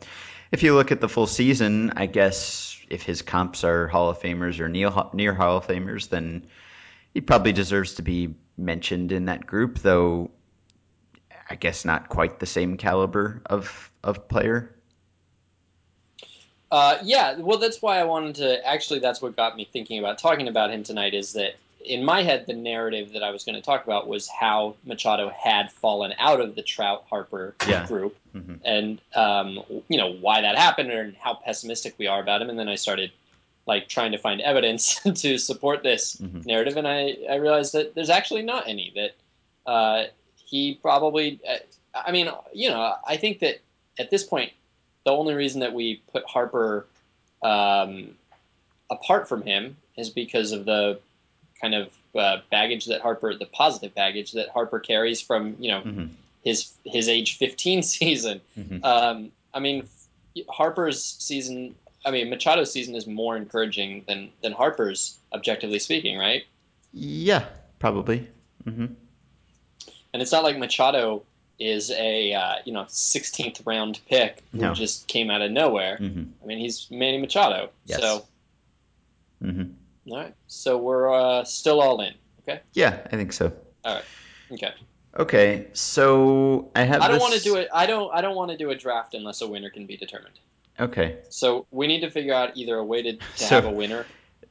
if 0.52 0.62
you 0.62 0.74
look 0.74 0.92
at 0.92 1.00
the 1.00 1.08
full 1.08 1.26
season, 1.26 1.92
I 1.96 2.06
guess 2.06 2.73
if 2.88 3.02
his 3.02 3.22
comps 3.22 3.64
are 3.64 3.88
Hall 3.88 4.10
of 4.10 4.20
Famers 4.20 4.60
or 4.60 4.68
near 4.68 4.90
near 5.12 5.34
Hall 5.34 5.58
of 5.58 5.66
Famers, 5.66 6.08
then 6.08 6.46
he 7.12 7.20
probably 7.20 7.52
deserves 7.52 7.94
to 7.94 8.02
be 8.02 8.34
mentioned 8.56 9.12
in 9.12 9.26
that 9.26 9.46
group. 9.46 9.78
Though 9.78 10.30
I 11.48 11.56
guess 11.56 11.84
not 11.84 12.08
quite 12.08 12.40
the 12.40 12.46
same 12.46 12.76
caliber 12.76 13.42
of 13.46 13.90
of 14.02 14.28
player. 14.28 14.74
Uh, 16.70 16.98
yeah, 17.04 17.38
well, 17.38 17.58
that's 17.58 17.80
why 17.80 17.98
I 18.00 18.04
wanted 18.04 18.36
to. 18.36 18.66
Actually, 18.66 18.98
that's 18.98 19.22
what 19.22 19.36
got 19.36 19.56
me 19.56 19.64
thinking 19.64 19.98
about 19.98 20.18
talking 20.18 20.48
about 20.48 20.70
him 20.72 20.82
tonight. 20.82 21.14
Is 21.14 21.34
that 21.34 21.54
in 21.84 22.04
my 22.04 22.22
head, 22.22 22.46
the 22.46 22.54
narrative 22.54 23.12
that 23.12 23.22
I 23.22 23.30
was 23.30 23.44
going 23.44 23.56
to 23.56 23.60
talk 23.60 23.84
about 23.84 24.08
was 24.08 24.28
how 24.28 24.76
Machado 24.84 25.30
had 25.30 25.70
fallen 25.70 26.14
out 26.18 26.40
of 26.40 26.54
the 26.54 26.62
Trout 26.62 27.04
Harper 27.08 27.54
yeah. 27.68 27.86
group, 27.86 28.16
mm-hmm. 28.34 28.54
and 28.64 29.00
um, 29.14 29.60
you 29.88 29.98
know 29.98 30.12
why 30.12 30.40
that 30.40 30.56
happened 30.56 30.90
and 30.90 31.14
how 31.16 31.34
pessimistic 31.34 31.94
we 31.98 32.06
are 32.06 32.20
about 32.20 32.42
him. 32.42 32.50
And 32.50 32.58
then 32.58 32.68
I 32.68 32.74
started 32.74 33.12
like 33.66 33.88
trying 33.88 34.12
to 34.12 34.18
find 34.18 34.40
evidence 34.40 35.00
to 35.14 35.38
support 35.38 35.82
this 35.82 36.16
mm-hmm. 36.16 36.40
narrative, 36.44 36.76
and 36.76 36.88
I, 36.88 37.16
I 37.30 37.36
realized 37.36 37.74
that 37.74 37.94
there's 37.94 38.10
actually 38.10 38.42
not 38.42 38.66
any. 38.66 38.92
That 38.94 39.70
uh, 39.70 40.04
he 40.36 40.78
probably, 40.80 41.40
uh, 41.48 41.56
I 41.94 42.12
mean, 42.12 42.30
you 42.52 42.70
know, 42.70 42.94
I 43.06 43.16
think 43.16 43.40
that 43.40 43.60
at 43.98 44.10
this 44.10 44.24
point, 44.24 44.52
the 45.04 45.12
only 45.12 45.34
reason 45.34 45.60
that 45.60 45.72
we 45.72 46.02
put 46.12 46.24
Harper 46.24 46.86
um, 47.42 48.14
apart 48.90 49.28
from 49.28 49.42
him 49.42 49.76
is 49.96 50.10
because 50.10 50.52
of 50.52 50.64
the 50.64 50.98
kind 51.60 51.74
of 51.74 51.88
uh, 52.14 52.38
baggage 52.50 52.86
that 52.86 53.00
Harper, 53.00 53.34
the 53.34 53.46
positive 53.46 53.94
baggage 53.94 54.32
that 54.32 54.48
Harper 54.48 54.80
carries 54.80 55.20
from 55.20 55.56
you 55.58 55.70
know 55.70 55.80
mm-hmm. 55.80 56.06
his 56.44 56.72
his 56.84 57.08
age 57.08 57.36
15 57.38 57.82
season. 57.82 58.40
Mm-hmm. 58.58 58.84
Um, 58.84 59.32
I 59.52 59.60
mean, 59.60 59.88
Harper's 60.48 61.02
season. 61.02 61.74
I 62.06 62.10
mean, 62.10 62.28
Machado's 62.28 62.70
season 62.70 62.94
is 62.94 63.06
more 63.06 63.36
encouraging 63.36 64.04
than 64.06 64.30
than 64.42 64.52
Harper's, 64.52 65.16
objectively 65.32 65.78
speaking, 65.78 66.18
right? 66.18 66.44
Yeah, 66.92 67.46
probably. 67.78 68.28
Mm-hmm. 68.64 68.86
And 70.12 70.22
it's 70.22 70.30
not 70.30 70.44
like 70.44 70.58
Machado 70.58 71.24
is 71.58 71.90
a 71.90 72.34
uh, 72.34 72.54
you 72.64 72.72
know 72.72 72.82
16th 72.84 73.66
round 73.66 74.00
pick 74.08 74.42
who 74.52 74.58
no. 74.58 74.74
just 74.74 75.06
came 75.08 75.30
out 75.30 75.42
of 75.42 75.50
nowhere. 75.50 75.98
Mm-hmm. 76.00 76.24
I 76.42 76.46
mean, 76.46 76.58
he's 76.58 76.88
Manny 76.90 77.18
Machado. 77.18 77.70
Yes. 77.86 78.00
So. 78.00 78.24
Mm-hmm. 79.42 79.72
All 80.08 80.16
right. 80.16 80.34
So 80.46 80.78
we're 80.78 81.12
uh, 81.12 81.44
still 81.44 81.80
all 81.80 82.00
in. 82.00 82.14
Okay. 82.42 82.60
Yeah, 82.72 83.06
I 83.10 83.16
think 83.16 83.32
so. 83.32 83.52
All 83.84 83.94
right. 83.94 84.04
Okay. 84.52 84.72
Okay. 85.18 85.68
So 85.72 86.70
I 86.74 86.82
have. 86.82 87.00
I 87.00 87.08
don't 87.08 87.14
this... 87.14 87.22
want 87.22 87.34
to 87.34 87.40
do 87.40 87.56
it. 87.56 87.68
I 87.72 87.86
don't. 87.86 88.12
I 88.14 88.20
don't 88.20 88.36
want 88.36 88.50
to 88.50 88.56
do 88.56 88.70
a 88.70 88.74
draft 88.74 89.14
unless 89.14 89.40
a 89.40 89.48
winner 89.48 89.70
can 89.70 89.86
be 89.86 89.96
determined. 89.96 90.38
Okay. 90.78 91.18
So 91.28 91.66
we 91.70 91.86
need 91.86 92.00
to 92.00 92.10
figure 92.10 92.34
out 92.34 92.56
either 92.56 92.76
a 92.76 92.84
way 92.84 93.02
to, 93.02 93.12
to 93.16 93.24
so, 93.36 93.54
have 93.54 93.64
a 93.64 93.70
winner. 93.70 94.06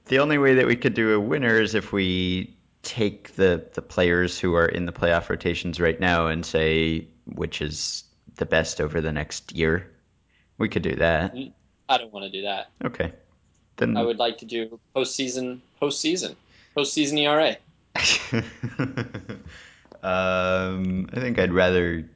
The 0.05 0.19
only 0.19 0.37
way 0.37 0.55
that 0.55 0.65
we 0.65 0.75
could 0.75 0.93
do 0.93 1.13
a 1.13 1.19
winner 1.19 1.59
is 1.59 1.75
if 1.75 1.91
we 1.91 2.55
take 2.81 3.35
the 3.35 3.65
the 3.73 3.81
players 3.81 4.39
who 4.39 4.55
are 4.55 4.65
in 4.65 4.85
the 4.85 4.91
playoff 4.91 5.29
rotations 5.29 5.79
right 5.79 5.99
now 5.99 6.27
and 6.27 6.45
say 6.45 7.07
which 7.25 7.61
is 7.61 8.03
the 8.35 8.45
best 8.45 8.81
over 8.81 9.01
the 9.01 9.11
next 9.11 9.53
year. 9.53 9.89
We 10.57 10.69
could 10.69 10.81
do 10.81 10.95
that. 10.95 11.33
Mm, 11.33 11.53
I 11.89 11.97
don't 11.97 12.11
want 12.11 12.25
to 12.25 12.31
do 12.31 12.43
that. 12.43 12.71
Okay. 12.83 13.13
Then 13.77 13.97
I 13.97 14.03
would 14.03 14.17
like 14.17 14.37
to 14.39 14.45
do 14.45 14.79
postseason, 14.95 15.59
postseason, 15.81 16.35
postseason 16.75 17.19
ERA. 17.19 17.57
um, 20.03 21.09
I 21.11 21.19
think 21.19 21.39
I'd 21.39 21.53
rather, 21.53 22.07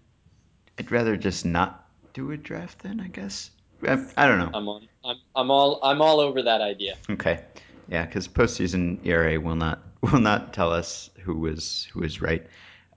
I'd 0.78 0.92
rather 0.92 1.18
just 1.18 1.46
not 1.46 1.88
do 2.14 2.32
a 2.32 2.38
draft 2.38 2.80
then. 2.80 3.00
I 3.00 3.08
guess. 3.08 3.52
I, 3.88 4.04
I 4.18 4.28
don't 4.28 4.40
know. 4.40 4.52
I'm 4.54 4.68
on. 4.68 4.88
I'm, 5.04 5.18
I'm 5.36 5.52
all. 5.52 5.80
I'm 5.84 6.02
all 6.02 6.20
over 6.20 6.42
that 6.42 6.62
idea. 6.62 6.96
Okay. 7.10 7.42
Yeah, 7.90 8.06
because 8.06 8.28
postseason 8.28 9.06
ERA 9.06 9.40
will 9.40 9.56
not 9.56 9.82
will 10.02 10.20
not 10.20 10.54
tell 10.54 10.72
us 10.72 11.10
who 11.20 11.36
was 11.36 11.88
who 11.92 12.02
was 12.02 12.22
right. 12.22 12.46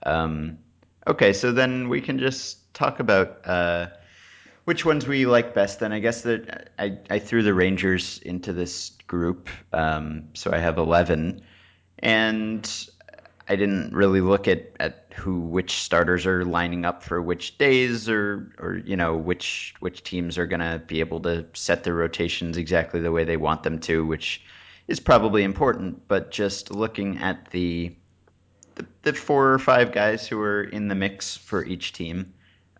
Um, 0.03 0.57
okay, 1.07 1.33
so 1.33 1.51
then 1.51 1.89
we 1.89 2.01
can 2.01 2.19
just 2.19 2.73
talk 2.73 2.99
about. 2.99 3.45
Uh, 3.45 3.87
which 4.71 4.85
ones 4.85 5.05
we 5.05 5.25
like 5.25 5.53
best 5.53 5.81
then. 5.81 5.91
I 5.91 5.99
guess 5.99 6.21
that 6.21 6.69
I, 6.79 6.97
I 7.09 7.19
threw 7.19 7.43
the 7.43 7.53
Rangers 7.53 8.21
into 8.23 8.53
this 8.53 8.91
group, 9.05 9.49
um, 9.73 10.29
so 10.33 10.49
I 10.49 10.59
have 10.59 10.77
eleven, 10.77 11.41
and 11.99 12.89
I 13.49 13.57
didn't 13.57 13.93
really 13.93 14.21
look 14.21 14.47
at, 14.47 14.71
at 14.79 15.11
who 15.13 15.41
which 15.41 15.73
starters 15.73 16.25
are 16.25 16.45
lining 16.45 16.85
up 16.85 17.03
for 17.03 17.21
which 17.21 17.57
days 17.57 18.07
or 18.07 18.55
or 18.59 18.81
you 18.85 18.95
know 18.95 19.17
which 19.17 19.73
which 19.81 20.03
teams 20.03 20.37
are 20.37 20.47
gonna 20.47 20.81
be 20.87 21.01
able 21.01 21.19
to 21.19 21.45
set 21.51 21.83
their 21.83 21.95
rotations 21.95 22.55
exactly 22.55 23.01
the 23.01 23.11
way 23.11 23.25
they 23.25 23.35
want 23.35 23.63
them 23.63 23.77
to, 23.79 24.05
which 24.05 24.41
is 24.87 25.01
probably 25.01 25.43
important. 25.43 26.07
But 26.07 26.31
just 26.31 26.71
looking 26.71 27.17
at 27.17 27.51
the 27.51 27.93
the, 28.75 28.85
the 29.01 29.11
four 29.11 29.51
or 29.51 29.59
five 29.59 29.91
guys 29.91 30.25
who 30.29 30.39
are 30.39 30.63
in 30.63 30.87
the 30.87 30.95
mix 30.95 31.35
for 31.35 31.65
each 31.65 31.91
team. 31.91 32.35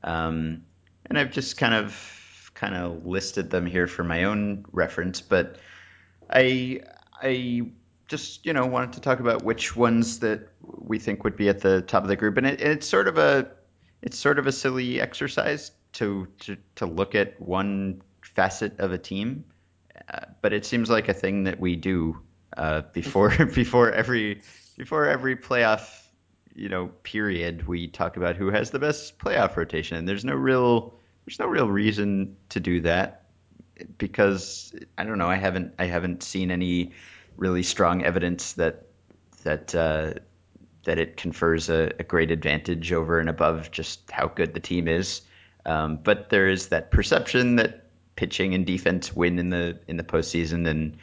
Um, 0.06 0.64
and 1.12 1.20
I've 1.20 1.32
just 1.32 1.58
kind 1.58 1.74
of 1.74 2.52
kind 2.54 2.74
of 2.74 3.06
listed 3.06 3.50
them 3.50 3.66
here 3.66 3.86
for 3.86 4.02
my 4.02 4.24
own 4.24 4.64
reference, 4.72 5.20
but 5.20 5.58
I 6.30 6.84
I 7.22 7.64
just 8.08 8.46
you 8.46 8.54
know 8.54 8.66
wanted 8.66 8.94
to 8.94 9.02
talk 9.02 9.20
about 9.20 9.44
which 9.44 9.76
ones 9.76 10.20
that 10.20 10.48
we 10.62 11.00
think 11.00 11.26
would 11.26 11.36
be 11.36 11.50
at 11.50 11.60
the 11.60 11.82
top 11.82 12.04
of 12.04 12.08
the 12.08 12.16
group, 12.16 12.38
and 12.38 12.48
it, 12.48 12.62
it's 12.62 12.88
sort 12.88 13.10
of 13.10 13.18
a 13.18 13.52
it's 14.02 14.18
sort 14.18 14.40
of 14.40 14.48
a 14.48 14.54
silly 14.54 15.02
exercise 15.02 15.72
to 15.94 16.30
to, 16.40 16.56
to 16.76 16.86
look 16.86 17.14
at 17.14 17.42
one 17.42 18.02
facet 18.22 18.80
of 18.80 18.94
a 18.94 18.98
team, 18.98 19.44
uh, 20.14 20.28
but 20.42 20.54
it 20.54 20.66
seems 20.66 20.90
like 20.90 21.10
a 21.10 21.14
thing 21.14 21.44
that 21.44 21.60
we 21.60 21.76
do 21.76 22.18
uh, 22.56 22.84
before 22.94 23.32
before 23.54 23.92
every 23.92 24.44
before 24.78 25.08
every 25.08 25.36
playoff 25.36 26.04
you 26.56 26.70
know 26.70 26.88
period 27.04 27.68
we 27.68 27.90
talk 27.90 28.16
about 28.16 28.38
who 28.38 28.50
has 28.50 28.72
the 28.72 28.80
best 28.80 29.20
playoff 29.20 29.58
rotation. 29.58 29.98
And 29.98 30.08
there's 30.08 30.24
no 30.24 30.36
real 30.36 31.01
there's 31.26 31.40
no 31.40 31.48
real 31.48 31.70
reason 31.70 32.36
to 32.50 32.60
do 32.60 32.82
that 32.82 33.26
because 33.98 34.74
I 34.98 35.04
don't 35.04 35.18
know. 35.18 35.30
I 35.30 35.36
haven't 35.36 35.74
I 35.80 35.86
haven't 35.86 36.24
seen 36.24 36.52
any 36.52 36.92
really 37.38 37.64
strong 37.64 38.04
evidence 38.04 38.54
that 38.54 38.88
that 39.44 39.74
uh, 39.74 40.14
that 40.84 41.00
it 41.00 41.18
confers 41.18 41.70
a, 41.70 41.92
a, 42.00 42.04
great 42.04 42.32
advantage 42.32 42.92
over 42.92 43.20
and 43.20 43.30
above 43.30 43.72
just 43.72 44.10
how 44.10 44.28
good 44.28 44.54
the 44.54 44.60
team 44.60 44.88
is. 44.88 45.22
Um, 45.66 45.98
but 45.98 46.30
there 46.30 46.48
is 46.48 46.70
that 46.70 46.90
perception 46.92 47.58
that 47.58 47.86
pitching 48.16 48.56
and 48.56 48.66
defense 48.66 49.16
win 49.16 49.40
in 49.40 49.50
the 49.50 49.80
in 49.88 49.98
the 49.98 50.04
postseason, 50.04 50.68
and 50.68 50.98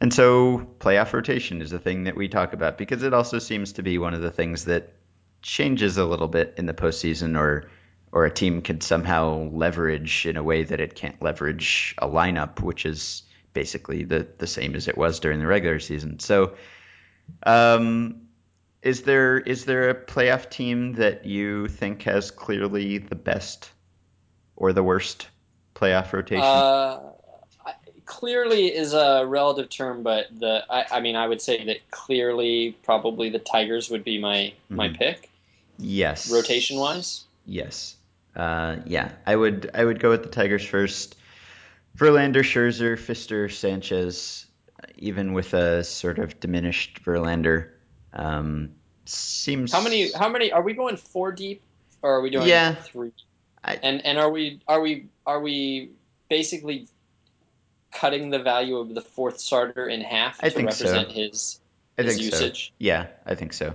and 0.00 0.12
so 0.12 0.66
playoff 0.78 1.12
rotation 1.12 1.60
is 1.60 1.72
a 1.72 1.78
thing 1.78 2.04
that 2.04 2.16
we 2.16 2.28
talk 2.28 2.52
about 2.52 2.78
because 2.78 3.02
it 3.02 3.12
also 3.12 3.38
seems 3.38 3.72
to 3.74 3.82
be 3.82 3.98
one 3.98 4.14
of 4.14 4.22
the 4.22 4.30
things 4.30 4.64
that 4.64 4.94
changes 5.42 5.96
a 5.96 6.04
little 6.04 6.28
bit 6.28 6.54
in 6.56 6.66
the 6.66 6.74
postseason, 6.74 7.38
or 7.38 7.70
or 8.12 8.24
a 8.24 8.30
team 8.30 8.62
could 8.62 8.82
somehow 8.82 9.48
leverage 9.52 10.26
in 10.26 10.36
a 10.36 10.42
way 10.42 10.64
that 10.64 10.80
it 10.80 10.94
can't 10.94 11.20
leverage 11.22 11.94
a 11.98 12.08
lineup, 12.08 12.60
which 12.60 12.84
is 12.84 13.22
basically 13.52 14.04
the 14.04 14.26
the 14.38 14.46
same 14.46 14.74
as 14.74 14.88
it 14.88 14.96
was 14.96 15.20
during 15.20 15.40
the 15.40 15.46
regular 15.46 15.78
season. 15.78 16.18
So, 16.18 16.54
um, 17.44 18.22
is 18.82 19.02
there 19.02 19.38
is 19.38 19.64
there 19.64 19.90
a 19.90 19.94
playoff 19.94 20.50
team 20.50 20.94
that 20.94 21.24
you 21.24 21.68
think 21.68 22.02
has 22.02 22.30
clearly 22.30 22.98
the 22.98 23.14
best 23.14 23.70
or 24.56 24.72
the 24.72 24.82
worst 24.82 25.28
playoff 25.74 26.12
rotation? 26.12 26.42
Uh, 26.44 27.12
clearly 28.06 28.74
is 28.74 28.92
a 28.92 29.24
relative 29.24 29.70
term, 29.70 30.02
but 30.02 30.26
the 30.36 30.64
I, 30.68 30.84
I 30.96 31.00
mean 31.00 31.14
I 31.14 31.28
would 31.28 31.40
say 31.40 31.64
that 31.66 31.90
clearly 31.90 32.76
probably 32.82 33.30
the 33.30 33.38
Tigers 33.38 33.88
would 33.88 34.02
be 34.02 34.18
my 34.18 34.52
my 34.68 34.88
Mhm. 34.88 34.98
pick 34.98 35.30
yes. 35.78 36.30
rotation 36.30 36.78
wise. 36.78 37.24
Yes. 37.46 37.96
Uh, 38.36 38.76
yeah, 38.86 39.12
I 39.26 39.34
would 39.36 39.70
I 39.74 39.84
would 39.84 39.98
go 40.00 40.10
with 40.10 40.22
the 40.22 40.28
Tigers 40.28 40.64
first. 40.64 41.16
Verlander, 41.96 42.42
Scherzer, 42.42 42.96
Fister, 42.96 43.50
Sanchez, 43.52 44.46
even 44.96 45.32
with 45.32 45.52
a 45.54 45.82
sort 45.82 46.18
of 46.20 46.38
diminished 46.40 47.02
Verlander, 47.04 47.70
um, 48.12 48.70
seems. 49.06 49.72
How 49.72 49.82
many 49.82 50.12
how 50.12 50.28
many 50.28 50.52
are 50.52 50.62
we 50.62 50.72
going 50.74 50.96
four 50.96 51.32
deep 51.32 51.62
or 52.02 52.12
are 52.14 52.20
we 52.20 52.30
doing 52.30 52.46
Yeah. 52.46 52.74
three? 52.74 53.12
I- 53.64 53.78
And 53.82 54.04
and 54.06 54.18
are 54.18 54.30
we 54.30 54.60
are 54.68 54.80
we 54.80 55.08
are 55.26 55.40
we 55.40 55.90
basically 56.28 56.86
cutting 57.92 58.30
the 58.30 58.38
value 58.38 58.76
of 58.78 58.94
the 58.94 59.00
fourth 59.02 59.40
starter 59.40 59.88
in 59.88 60.00
half 60.00 60.38
I 60.42 60.48
to 60.48 60.54
think 60.54 60.72
so. 60.72 60.84
represent 60.86 61.10
his 61.12 61.58
I 61.98 62.02
his 62.02 62.14
think 62.16 62.24
usage? 62.32 62.68
so. 62.68 62.74
Yeah, 62.78 63.06
I 63.26 63.34
think 63.34 63.52
so. 63.52 63.74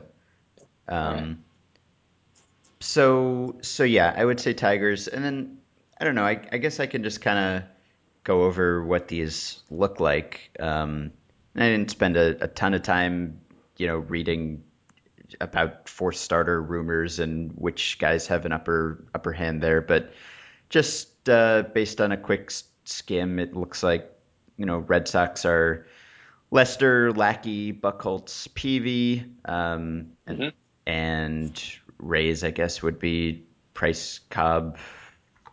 Um. 0.88 1.44
So 2.86 3.56
so 3.62 3.84
yeah, 3.84 4.14
I 4.16 4.24
would 4.24 4.40
say 4.40 4.54
Tigers, 4.54 5.08
and 5.08 5.26
then 5.26 5.58
I 6.00 6.04
don't 6.06 6.14
know. 6.14 6.24
I, 6.24 6.40
I 6.52 6.58
guess 6.60 6.80
I 6.80 6.86
can 6.86 7.04
just 7.04 7.20
kind 7.20 7.40
of 7.40 7.64
go 8.24 8.44
over 8.44 8.84
what 8.86 9.08
these 9.08 9.64
look 9.72 10.00
like. 10.00 10.52
Um, 10.60 11.12
I 11.56 11.62
didn't 11.62 11.90
spend 11.90 12.16
a, 12.16 12.44
a 12.44 12.48
ton 12.48 12.76
of 12.76 12.84
time, 12.84 13.42
you 13.78 13.88
know, 13.88 13.98
reading 13.98 14.64
about 15.42 15.90
fourth 15.90 16.18
starter 16.18 16.62
rumors 16.62 17.18
and 17.20 17.52
which 17.54 17.98
guys 17.98 18.28
have 18.28 18.46
an 18.46 18.52
upper 18.52 19.04
upper 19.16 19.32
hand 19.32 19.62
there, 19.62 19.82
but 19.82 20.14
just 20.70 21.28
uh, 21.28 21.64
based 21.74 22.00
on 22.00 22.12
a 22.12 22.18
quick 22.18 22.52
skim, 22.84 23.40
it 23.40 23.56
looks 23.56 23.82
like 23.82 24.12
you 24.58 24.66
know 24.68 24.78
Red 24.78 25.08
Sox 25.08 25.44
are 25.44 25.88
Lester, 26.52 27.12
Lackey, 27.12 27.74
Buchholz, 27.74 28.48
Peavy, 28.54 29.26
um, 29.46 30.12
and, 30.28 30.38
Mhm. 30.40 30.54
and 30.86 31.64
Rays, 31.98 32.44
I 32.44 32.52
guess, 32.52 32.82
would 32.82 33.00
be 33.00 33.46
Price, 33.74 34.20
Cobb, 34.30 34.78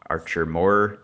Archer, 0.07 0.47
Moore. 0.47 0.99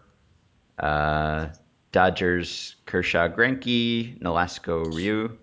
Uh, 0.79 1.49
Dodgers, 1.93 2.77
Kershaw, 2.87 3.29
Greinke, 3.29 4.19
Nolasco, 4.21 4.95
Ryu. 4.95 5.37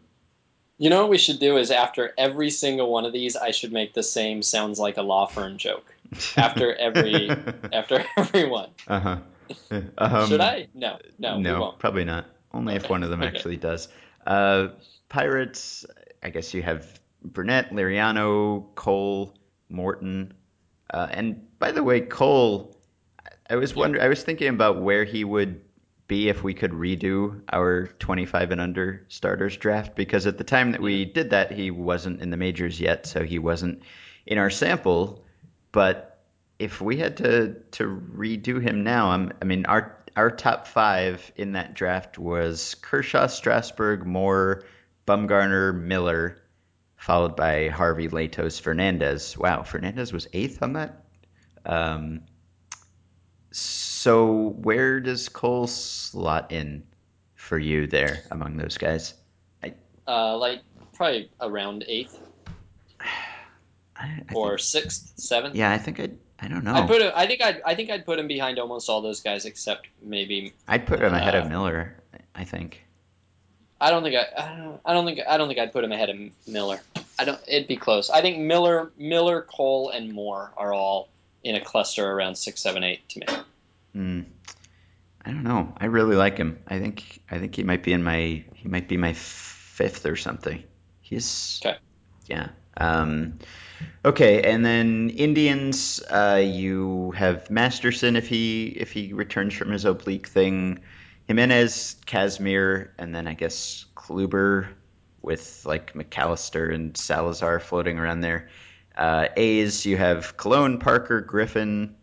You 0.77 0.89
know 0.89 1.01
what 1.01 1.09
we 1.09 1.17
should 1.17 1.39
do 1.39 1.57
is 1.57 1.71
after 1.71 2.13
every 2.17 2.49
single 2.49 2.91
one 2.91 3.05
of 3.05 3.13
these, 3.13 3.35
I 3.35 3.51
should 3.51 3.71
make 3.71 3.93
the 3.93 4.03
same 4.03 4.41
sounds 4.41 4.77
like 4.77 4.97
a 4.97 5.01
law 5.01 5.25
firm 5.25 5.57
joke. 5.57 5.85
After 6.37 6.75
every 6.75 7.29
after 7.73 8.05
every 8.17 8.47
one. 8.47 8.69
uh-huh. 8.87 9.17
Um, 9.97 10.27
should 10.27 10.41
I? 10.41 10.67
No, 10.73 10.97
no, 11.17 11.37
we 11.37 11.43
no, 11.43 11.59
won't. 11.59 11.79
probably 11.79 12.03
not. 12.03 12.25
Only 12.53 12.75
if 12.75 12.89
one 12.89 13.03
of 13.03 13.09
them 13.09 13.21
okay. 13.21 13.35
actually 13.35 13.57
does. 13.57 13.87
Uh, 14.25 14.69
Pirates, 15.09 15.85
I 16.23 16.29
guess 16.29 16.53
you 16.53 16.61
have 16.61 16.99
Burnett, 17.23 17.71
Liriano, 17.71 18.65
Cole, 18.75 19.33
Morton, 19.69 20.33
uh, 20.89 21.07
and 21.11 21.47
by 21.59 21.71
the 21.71 21.83
way, 21.83 22.01
Cole. 22.01 22.75
I 23.49 23.55
was 23.57 23.75
wondering. 23.75 24.03
I 24.03 24.07
was 24.07 24.23
thinking 24.23 24.47
about 24.47 24.81
where 24.81 25.03
he 25.03 25.23
would 25.23 25.61
be 26.07 26.29
if 26.29 26.43
we 26.43 26.53
could 26.53 26.71
redo 26.71 27.41
our 27.51 27.87
25 27.99 28.51
and 28.51 28.61
under 28.61 29.05
starters 29.07 29.57
draft 29.57 29.95
because 29.95 30.27
at 30.27 30.37
the 30.37 30.43
time 30.43 30.71
that 30.71 30.81
we 30.81 31.05
did 31.05 31.31
that, 31.31 31.51
he 31.51 31.71
wasn't 31.71 32.21
in 32.21 32.29
the 32.29 32.37
majors 32.37 32.79
yet, 32.79 33.07
so 33.07 33.23
he 33.23 33.39
wasn't 33.39 33.81
in 34.25 34.37
our 34.37 34.49
sample. 34.49 35.23
But 35.71 36.23
if 36.59 36.79
we 36.81 36.97
had 36.97 37.17
to 37.17 37.55
to 37.71 38.01
redo 38.15 38.61
him 38.61 38.83
now, 38.83 39.09
I'm, 39.11 39.33
I 39.41 39.45
mean, 39.45 39.65
our 39.65 39.97
our 40.15 40.31
top 40.31 40.67
five 40.67 41.31
in 41.35 41.53
that 41.53 41.73
draft 41.73 42.17
was 42.17 42.75
Kershaw, 42.75 43.27
Strasburg, 43.27 44.05
Moore, 44.05 44.63
Bumgarner, 45.07 45.75
Miller, 45.77 46.37
followed 47.05 47.35
by 47.35 47.67
Harvey, 47.67 48.07
Latos, 48.07 48.59
Fernandez. 48.59 49.37
Wow, 49.37 49.61
Fernandez 49.61 50.11
was 50.11 50.27
eighth 50.33 50.63
on 50.63 50.73
that. 50.73 51.03
Um, 51.63 52.21
so 53.51 54.55
where 54.63 54.99
does 54.99 55.29
Cole 55.29 55.67
slot 55.67 56.51
in 56.51 56.83
for 57.35 57.59
you 57.59 57.85
there 57.85 58.23
among 58.31 58.57
those 58.57 58.79
guys? 58.79 59.13
Uh, 60.07 60.37
like 60.37 60.61
probably 60.93 61.29
around 61.41 61.83
eighth 61.87 62.19
I, 62.99 63.05
I 63.95 64.21
or 64.33 64.49
think, 64.49 64.59
sixth, 64.61 65.13
seventh. 65.17 65.55
yeah, 65.55 65.71
I 65.71 65.77
think 65.77 65.99
I 65.99 66.09
I 66.39 66.47
don't 66.47 66.63
know. 66.63 66.73
I'd 66.73 66.87
put 66.87 67.01
him. 67.01 67.11
I 67.15 67.27
think 67.27 67.41
I'd. 67.41 67.61
I 67.65 67.75
think 67.75 67.91
I'd 67.91 68.05
put 68.05 68.19
him 68.19 68.27
behind 68.27 68.59
almost 68.59 68.89
all 68.89 69.01
those 69.01 69.21
guys 69.21 69.45
except 69.45 69.87
maybe. 70.01 70.53
I'd 70.67 70.85
put 70.85 71.01
him 71.01 71.13
ahead 71.13 71.35
of 71.35 71.45
uh, 71.45 71.49
Miller. 71.49 72.03
I 72.35 72.43
think. 72.43 72.85
I 73.79 73.89
don't 73.91 74.03
think 74.03 74.15
I. 74.15 74.43
I 74.43 74.57
don't, 74.57 74.81
I 74.85 74.93
don't 74.93 75.05
think. 75.05 75.19
I 75.27 75.37
don't 75.37 75.47
think 75.47 75.59
I'd 75.59 75.71
put 75.71 75.83
him 75.83 75.91
ahead 75.91 76.09
of 76.09 76.17
Miller. 76.47 76.81
I 77.17 77.25
don't. 77.25 77.39
It'd 77.47 77.67
be 77.67 77.77
close. 77.77 78.09
I 78.09 78.21
think 78.21 78.39
Miller, 78.39 78.91
Miller, 78.97 79.41
Cole, 79.41 79.89
and 79.89 80.11
Moore 80.11 80.51
are 80.57 80.73
all 80.73 81.09
in 81.43 81.55
a 81.55 81.61
cluster 81.61 82.09
around 82.09 82.35
six, 82.35 82.61
seven, 82.61 82.83
eight 82.83 83.07
to 83.09 83.19
me. 83.19 83.25
Hmm. 83.93 84.21
I 85.23 85.31
don't 85.31 85.43
know. 85.43 85.73
I 85.77 85.85
really 85.85 86.15
like 86.15 86.37
him. 86.37 86.59
I 86.67 86.79
think 86.79 87.21
I 87.31 87.39
think 87.39 87.55
he 87.55 87.63
might 87.63 87.83
be 87.83 87.93
in 87.93 88.03
my 88.03 88.43
he 88.53 88.67
might 88.67 88.87
be 88.87 88.97
my 88.97 89.13
fifth 89.13 90.05
or 90.05 90.15
something. 90.15 90.63
He's 91.01 91.61
Okay. 91.65 91.77
yeah. 92.27 92.49
Um, 92.77 93.39
okay, 94.03 94.43
and 94.43 94.65
then 94.65 95.09
Indians. 95.09 96.01
Uh, 96.01 96.41
you 96.43 97.11
have 97.11 97.49
Masterson 97.49 98.15
if 98.15 98.27
he 98.27 98.67
if 98.67 98.91
he 98.91 99.13
returns 99.13 99.53
from 99.53 99.71
his 99.71 99.85
oblique 99.85 100.27
thing. 100.27 100.79
Jimenez, 101.27 101.95
Kazmir, 102.05 102.89
and 102.99 103.15
then 103.15 103.27
I 103.27 103.33
guess 103.33 103.85
Kluber 103.95 104.67
with 105.25 105.65
like 105.65 105.93
McAllister 105.93 106.73
and 106.73 106.95
Salazar 106.97 107.59
floating 107.59 107.99
around 107.99 108.21
there. 108.21 108.49
Uh, 108.97 109.27
A's, 109.35 109.85
you 109.85 109.97
have 109.97 110.37
Colon, 110.37 110.79
Parker, 110.79 111.21
Griffin, 111.21 111.95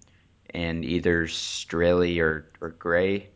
and 0.51 0.85
either 0.85 1.27
Straily 1.27 2.21
or, 2.21 2.51
or 2.61 2.71
Gray. 2.71 3.29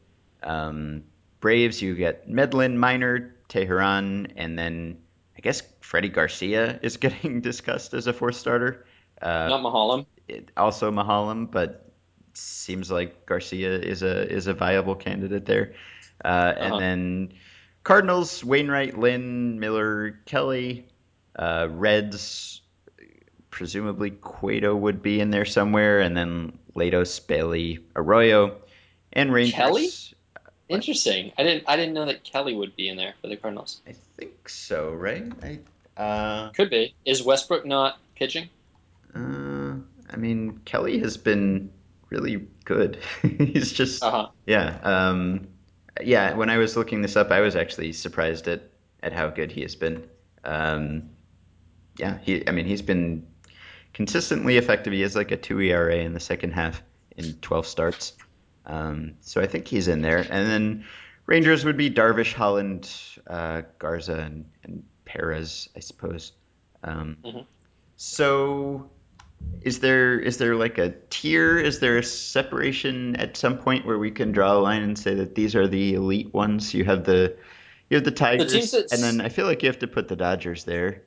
Um, 0.43 1.05
Braves, 1.41 1.81
you 1.83 1.95
get 1.95 2.29
Medlen, 2.29 2.79
Minor, 2.79 3.35
Teheran, 3.49 4.33
and 4.37 4.59
then 4.59 4.99
I 5.37 5.41
guess 5.41 5.63
Freddie 5.81 6.09
Garcia 6.11 6.79
is 6.83 6.97
getting 7.05 7.41
discussed 7.41 7.95
as 7.95 8.07
a 8.07 8.13
fourth 8.13 8.37
starter. 8.37 8.87
Uh, 9.23 9.49
Not 9.49 9.63
Maholm. 9.63 10.07
also 10.57 10.91
Maholm, 10.91 11.51
but 11.51 11.93
seems 12.35 12.91
like 12.91 13.27
Garcia 13.27 13.79
is 13.79 14.03
a 14.03 14.31
is 14.31 14.47
a 14.47 14.55
viable 14.55 14.95
candidate 14.95 15.47
there. 15.47 15.75
Uh, 16.25 16.55
and 16.59 16.75
Uh-huh. 16.75 16.81
then 16.81 17.33
Cardinals, 17.87 18.43
Wainwright, 18.43 18.99
Lynn, 18.99 19.61
Miller, 19.61 20.19
Kelly, 20.25 20.89
uh, 21.37 21.69
Reds, 21.71 22.61
presumably 23.49 24.11
Cueto 24.11 24.75
would 24.75 25.03
be 25.03 25.21
in 25.21 25.31
there 25.31 25.45
somewhere, 25.45 26.01
and 26.01 26.17
then 26.17 26.59
Latos, 26.75 27.25
Bailey, 27.25 27.79
Arroyo, 27.95 28.57
and 29.13 29.33
Rangers. 29.33 29.55
Kelly? 29.55 29.89
Interesting. 30.69 31.31
I 31.39 31.45
didn't. 31.45 31.63
I 31.69 31.77
didn't 31.77 31.95
know 31.95 32.07
that 32.07 32.25
Kelly 32.25 32.57
would 32.57 32.75
be 32.75 32.89
in 32.89 32.97
there 32.97 33.15
for 33.23 33.29
the 33.29 33.37
Cardinals. 33.37 33.81
I 33.87 33.95
think 34.17 34.49
so, 34.49 34.91
right? 34.91 35.23
I, 35.97 36.03
uh, 36.03 36.51
Could 36.51 36.71
be. 36.71 36.93
Is 37.05 37.23
Westbrook 37.23 37.65
not 37.65 38.01
pitching? 38.17 38.49
uh, 39.15 39.75
I 40.11 40.17
mean, 40.17 40.61
Kelly 40.65 40.99
has 40.99 41.17
been 41.17 41.71
really 42.11 42.49
good. 42.65 42.99
He's 43.23 43.71
just 43.71 44.03
Uh 44.03 44.11
huh. 44.11 44.29
Yeah. 44.45 44.77
Um, 44.83 45.47
yeah. 46.03 46.35
When 46.35 46.51
I 46.51 46.59
was 46.59 46.77
looking 46.77 47.03
this 47.03 47.17
up, 47.17 47.31
I 47.31 47.41
was 47.41 47.57
actually 47.57 47.93
surprised 47.93 48.49
at, 48.49 48.63
at 49.03 49.13
how 49.13 49.29
good 49.29 49.53
he 49.53 49.63
has 49.63 49.75
been. 49.77 50.09
Um, 50.45 51.11
yeah. 51.99 52.19
He. 52.23 52.47
I 52.47 52.53
mean, 52.53 52.67
he's 52.67 52.83
been 52.83 53.27
consistently 53.95 54.57
effective. 54.59 54.93
He 54.93 55.01
has 55.03 55.17
like 55.17 55.31
a 55.31 55.37
two 55.37 55.61
ERA 55.61 55.97
in 55.97 56.13
the 56.13 56.21
second 56.21 56.53
half 56.53 56.83
in 57.17 57.33
12 57.41 57.67
starts. 57.67 58.13
Um, 58.67 59.15
so 59.21 59.41
I 59.41 59.47
think 59.47 59.67
he's 59.69 59.89
in 59.89 60.03
there. 60.03 60.19
And 60.19 60.51
then 60.51 60.85
Rangers 61.27 61.65
would 61.65 61.77
be 61.77 61.91
Darvish, 61.91 62.33
Holland, 62.35 62.91
uh, 63.27 63.63
Garza, 63.79 64.19
and, 64.19 64.45
and 64.65 64.83
Perez, 65.05 65.69
I 65.77 65.81
suppose. 65.81 66.33
Um, 66.83 67.17
Mhm. 67.25 67.47
So 67.97 68.91
is 69.63 69.81
there 69.81 70.19
is 70.19 70.39
there 70.39 70.55
like 70.55 70.79
a 70.79 70.95
tier? 71.11 71.59
Is 71.59 71.81
there 71.81 71.99
a 71.99 72.03
separation 72.03 73.17
at 73.17 73.37
some 73.37 73.59
point 73.59 73.85
where 73.87 73.99
we 73.99 74.11
can 74.11 74.33
draw 74.33 74.53
a 74.55 74.61
line 74.61 74.83
and 74.83 74.99
say 74.99 75.15
that 75.15 75.35
these 75.35 75.55
are 75.57 75.67
the 75.67 75.95
elite 75.95 76.33
ones? 76.33 76.73
You 76.73 76.85
have 76.85 77.05
the 77.05 77.37
you 77.91 77.97
have 77.97 78.05
the 78.05 78.11
Tigers, 78.11 78.53
that's- 78.71 78.93
and 78.93 79.03
then 79.03 79.25
I 79.25 79.29
feel 79.29 79.47
like 79.47 79.63
you 79.63 79.69
have 79.69 79.79
to 79.81 79.87
put 79.87 80.09
the 80.09 80.17
Dodgers 80.17 80.65
there. 80.65 81.03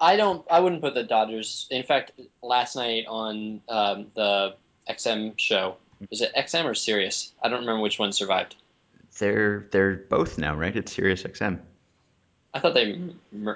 I 0.00 0.16
don't. 0.16 0.46
I 0.50 0.60
wouldn't 0.60 0.80
put 0.82 0.94
the 0.94 1.02
Dodgers. 1.02 1.66
In 1.70 1.82
fact, 1.82 2.12
last 2.42 2.76
night 2.76 3.04
on 3.08 3.60
um, 3.68 4.06
the 4.14 4.54
XM 4.88 5.34
show, 5.36 5.76
is 6.10 6.20
it 6.20 6.32
XM 6.36 6.64
or 6.66 6.74
Sirius? 6.74 7.32
I 7.42 7.48
don't 7.48 7.60
remember 7.60 7.82
which 7.82 7.98
one 7.98 8.12
survived. 8.12 8.54
They're 9.18 9.66
they're 9.72 9.96
both 9.96 10.38
now, 10.38 10.54
right? 10.54 10.76
It's 10.76 10.92
Sirius 10.92 11.24
XM. 11.24 11.58
I 12.54 12.60
thought 12.60 12.74
they 12.74 13.00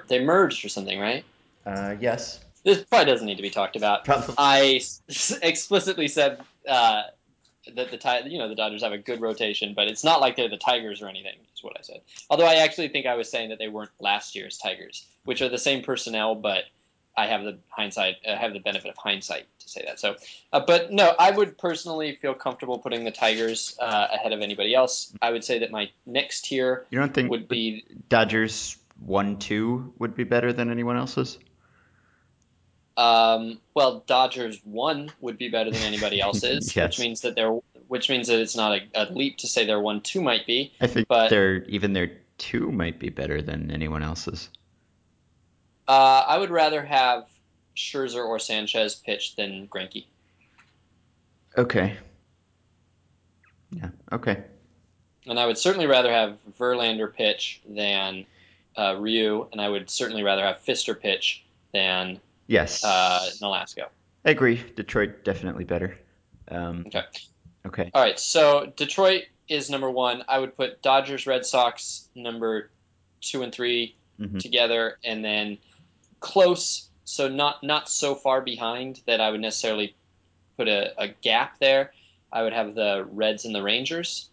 they 0.09 0.23
merged 0.23 0.65
or 0.65 0.69
something, 0.69 0.99
right? 0.99 1.23
Uh, 1.65 1.95
yes. 2.01 2.42
This 2.63 2.83
probably 2.83 3.11
doesn't 3.11 3.25
need 3.25 3.35
to 3.35 3.41
be 3.41 3.49
talked 3.49 3.75
about. 3.75 4.05
Probably. 4.05 4.35
I 4.37 4.81
explicitly 5.41 6.07
said 6.07 6.39
uh, 6.67 7.03
that 7.75 7.91
the 7.91 8.29
you 8.29 8.37
know 8.37 8.47
the 8.47 8.55
Dodgers 8.55 8.83
have 8.83 8.93
a 8.93 8.97
good 8.97 9.21
rotation, 9.21 9.73
but 9.75 9.87
it's 9.87 10.03
not 10.03 10.21
like 10.21 10.35
they're 10.35 10.49
the 10.49 10.57
Tigers 10.57 11.01
or 11.01 11.07
anything. 11.07 11.35
Is 11.53 11.63
what 11.63 11.77
I 11.77 11.81
said. 11.81 12.01
Although 12.29 12.45
I 12.45 12.55
actually 12.55 12.89
think 12.89 13.05
I 13.05 13.15
was 13.15 13.29
saying 13.29 13.49
that 13.49 13.59
they 13.59 13.67
weren't 13.67 13.91
last 13.99 14.35
year's 14.35 14.57
Tigers, 14.57 15.05
which 15.25 15.41
are 15.41 15.49
the 15.49 15.57
same 15.57 15.83
personnel, 15.83 16.35
but 16.35 16.63
I 17.15 17.27
have 17.27 17.43
the 17.43 17.57
hindsight. 17.69 18.15
I 18.27 18.35
have 18.35 18.53
the 18.53 18.59
benefit 18.59 18.89
of 18.89 18.97
hindsight 18.97 19.45
to 19.59 19.69
say 19.69 19.83
that. 19.85 19.99
So, 19.99 20.15
uh, 20.51 20.61
but 20.65 20.91
no, 20.91 21.13
I 21.19 21.31
would 21.31 21.57
personally 21.57 22.17
feel 22.21 22.33
comfortable 22.33 22.79
putting 22.79 23.03
the 23.03 23.11
Tigers 23.11 23.77
uh, 23.79 24.07
ahead 24.13 24.31
of 24.31 24.41
anybody 24.41 24.73
else. 24.73 25.13
I 25.21 25.31
would 25.31 25.43
say 25.43 25.59
that 25.59 25.71
my 25.71 25.89
next 26.05 26.45
tier 26.45 26.85
You 26.89 26.99
don't 26.99 27.13
think 27.13 27.29
would 27.29 27.47
be 27.47 27.85
Dodgers 28.09 28.77
one 29.05 29.37
two 29.37 29.93
would 29.99 30.15
be 30.15 30.23
better 30.23 30.53
than 30.53 30.71
anyone 30.71 30.97
else's? 30.97 31.37
Um, 32.97 33.59
well, 33.73 34.03
Dodgers 34.05 34.59
one 34.63 35.11
would 35.19 35.37
be 35.37 35.49
better 35.49 35.71
than 35.71 35.81
anybody 35.81 36.21
else's, 36.27 36.75
Yes. 36.75 36.89
which 36.89 36.99
means 36.99 37.21
that 37.21 37.35
they're 37.35 37.57
which 37.87 38.09
means 38.09 38.27
that 38.27 38.39
it's 38.39 38.55
not 38.55 38.71
a, 38.71 38.81
a 38.95 39.05
leap 39.13 39.37
to 39.37 39.47
say 39.47 39.65
their 39.65 39.79
one 39.79 40.01
two 40.01 40.21
might 40.21 40.45
be. 40.47 40.73
I 40.81 40.87
think 40.87 41.07
But- 41.07 41.29
their 41.29 41.63
even 41.65 41.93
their 41.93 42.11
two 42.37 42.71
might 42.71 42.99
be 42.99 43.09
better 43.09 43.41
than 43.41 43.69
anyone 43.71 44.01
else's. 44.03 44.49
Uh, 45.87 46.23
I 46.27 46.37
would 46.37 46.49
rather 46.49 46.81
have 46.83 47.25
Scherzer 47.75 48.25
or 48.25 48.39
Sanchez 48.39 48.95
pitch 48.95 49.35
than 49.35 49.67
Greinke. 49.67 50.05
Okay. 51.57 51.97
Yeah. 53.71 53.89
Okay. 54.11 54.43
And 55.27 55.39
I 55.39 55.45
would 55.45 55.57
certainly 55.57 55.87
rather 55.87 56.11
have 56.11 56.37
Verlander 56.59 57.13
pitch 57.13 57.61
than 57.67 58.25
uh, 58.77 58.95
Ryu, 58.99 59.47
and 59.51 59.59
I 59.61 59.69
would 59.69 59.89
certainly 59.89 60.23
rather 60.23 60.43
have 60.43 60.63
Fister 60.65 60.99
pitch 60.99 61.43
than 61.73 62.19
Yes. 62.47 62.83
uh, 62.83 63.29
Nolasco. 63.41 63.85
I 64.25 64.31
agree. 64.31 64.61
Detroit 64.75 65.23
definitely 65.23 65.63
better. 65.63 65.97
Um, 66.49 66.83
Okay. 66.87 67.03
Okay. 67.65 67.91
All 67.93 68.01
right, 68.01 68.19
so 68.19 68.71
Detroit 68.75 69.23
is 69.47 69.69
number 69.69 69.89
one. 69.89 70.23
I 70.27 70.39
would 70.39 70.55
put 70.57 70.81
Dodgers, 70.81 71.25
Red 71.25 71.45
Sox 71.45 72.09
number 72.15 72.71
two 73.21 73.41
and 73.43 73.53
3 73.53 73.95
Mhm. 74.19 74.39
together, 74.39 74.99
and 75.03 75.23
then 75.23 75.57
close. 76.19 76.89
So 77.05 77.27
not 77.29 77.63
not 77.63 77.89
so 77.89 78.15
far 78.15 78.41
behind 78.41 79.01
that 79.07 79.19
I 79.21 79.29
would 79.31 79.41
necessarily 79.41 79.95
put 80.57 80.67
a, 80.67 80.93
a 81.01 81.07
gap 81.09 81.59
there. 81.59 81.93
I 82.31 82.43
would 82.43 82.53
have 82.53 82.75
the 82.75 83.05
Reds 83.11 83.45
and 83.45 83.53
the 83.55 83.61
Rangers, 83.63 84.29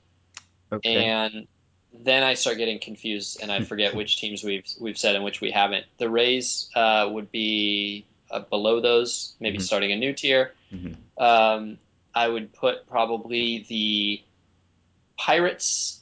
Okay. 0.73 1.05
and 1.05 1.47
then 1.93 2.23
I 2.23 2.35
start 2.35 2.57
getting 2.59 2.79
confused, 2.79 3.41
and 3.43 3.51
I 3.51 3.63
forget 3.63 3.95
which 3.95 4.19
teams 4.19 4.45
we've 4.45 4.65
we've 4.81 4.99
said 4.99 5.15
and 5.17 5.25
which 5.25 5.41
we 5.41 5.51
haven't. 5.51 5.87
The 5.99 6.09
Rays 6.09 6.69
uh, 6.75 7.09
would 7.11 7.31
be 7.33 8.07
uh, 8.31 8.41
below 8.41 8.81
those, 8.81 9.35
maybe 9.41 9.59
Mhm. 9.59 9.63
starting 9.63 9.93
a 9.93 9.97
new 9.97 10.13
tier. 10.13 10.55
Mhm. 10.73 10.97
Um, 11.19 11.79
I 12.15 12.29
would 12.29 12.53
put 12.53 12.87
probably 12.89 13.67
the 13.69 14.23
Pirates 15.19 16.01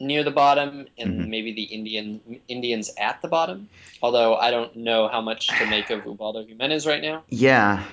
near 0.00 0.24
the 0.24 0.30
bottom, 0.30 0.86
and 0.98 1.20
Mhm. 1.22 1.28
maybe 1.28 1.52
the 1.52 1.62
Indian 1.64 2.20
Indians 2.48 2.90
at 2.98 3.20
the 3.22 3.28
bottom. 3.28 3.68
Although 4.02 4.36
I 4.36 4.50
don't 4.50 4.74
know 4.76 5.08
how 5.08 5.20
much 5.20 5.46
to 5.46 5.66
make 5.66 5.90
of 5.90 6.04
Ubaldo 6.06 6.44
Jimenez 6.46 6.86
right 6.86 7.02
now. 7.02 7.24
Yeah, 7.28 7.84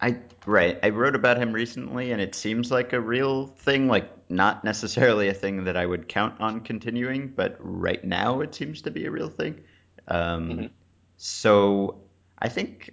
I 0.00 0.16
right. 0.46 0.78
I 0.82 0.88
wrote 0.90 1.14
about 1.14 1.36
him 1.36 1.52
recently, 1.52 2.12
and 2.12 2.20
it 2.20 2.34
seems 2.34 2.70
like 2.70 2.92
a 2.92 3.00
real 3.00 3.48
thing. 3.48 3.88
Like 3.88 4.10
not 4.30 4.64
necessarily 4.64 5.28
a 5.28 5.34
thing 5.34 5.64
that 5.64 5.76
I 5.76 5.86
would 5.86 6.08
count 6.08 6.40
on 6.40 6.60
continuing, 6.60 7.28
but 7.28 7.56
right 7.60 8.02
now 8.04 8.40
it 8.40 8.54
seems 8.54 8.82
to 8.82 8.90
be 8.90 9.06
a 9.06 9.10
real 9.10 9.28
thing. 9.28 9.60
Um, 10.08 10.50
Mhm. 10.50 10.70
So 11.16 12.00
I 12.38 12.48
think 12.48 12.90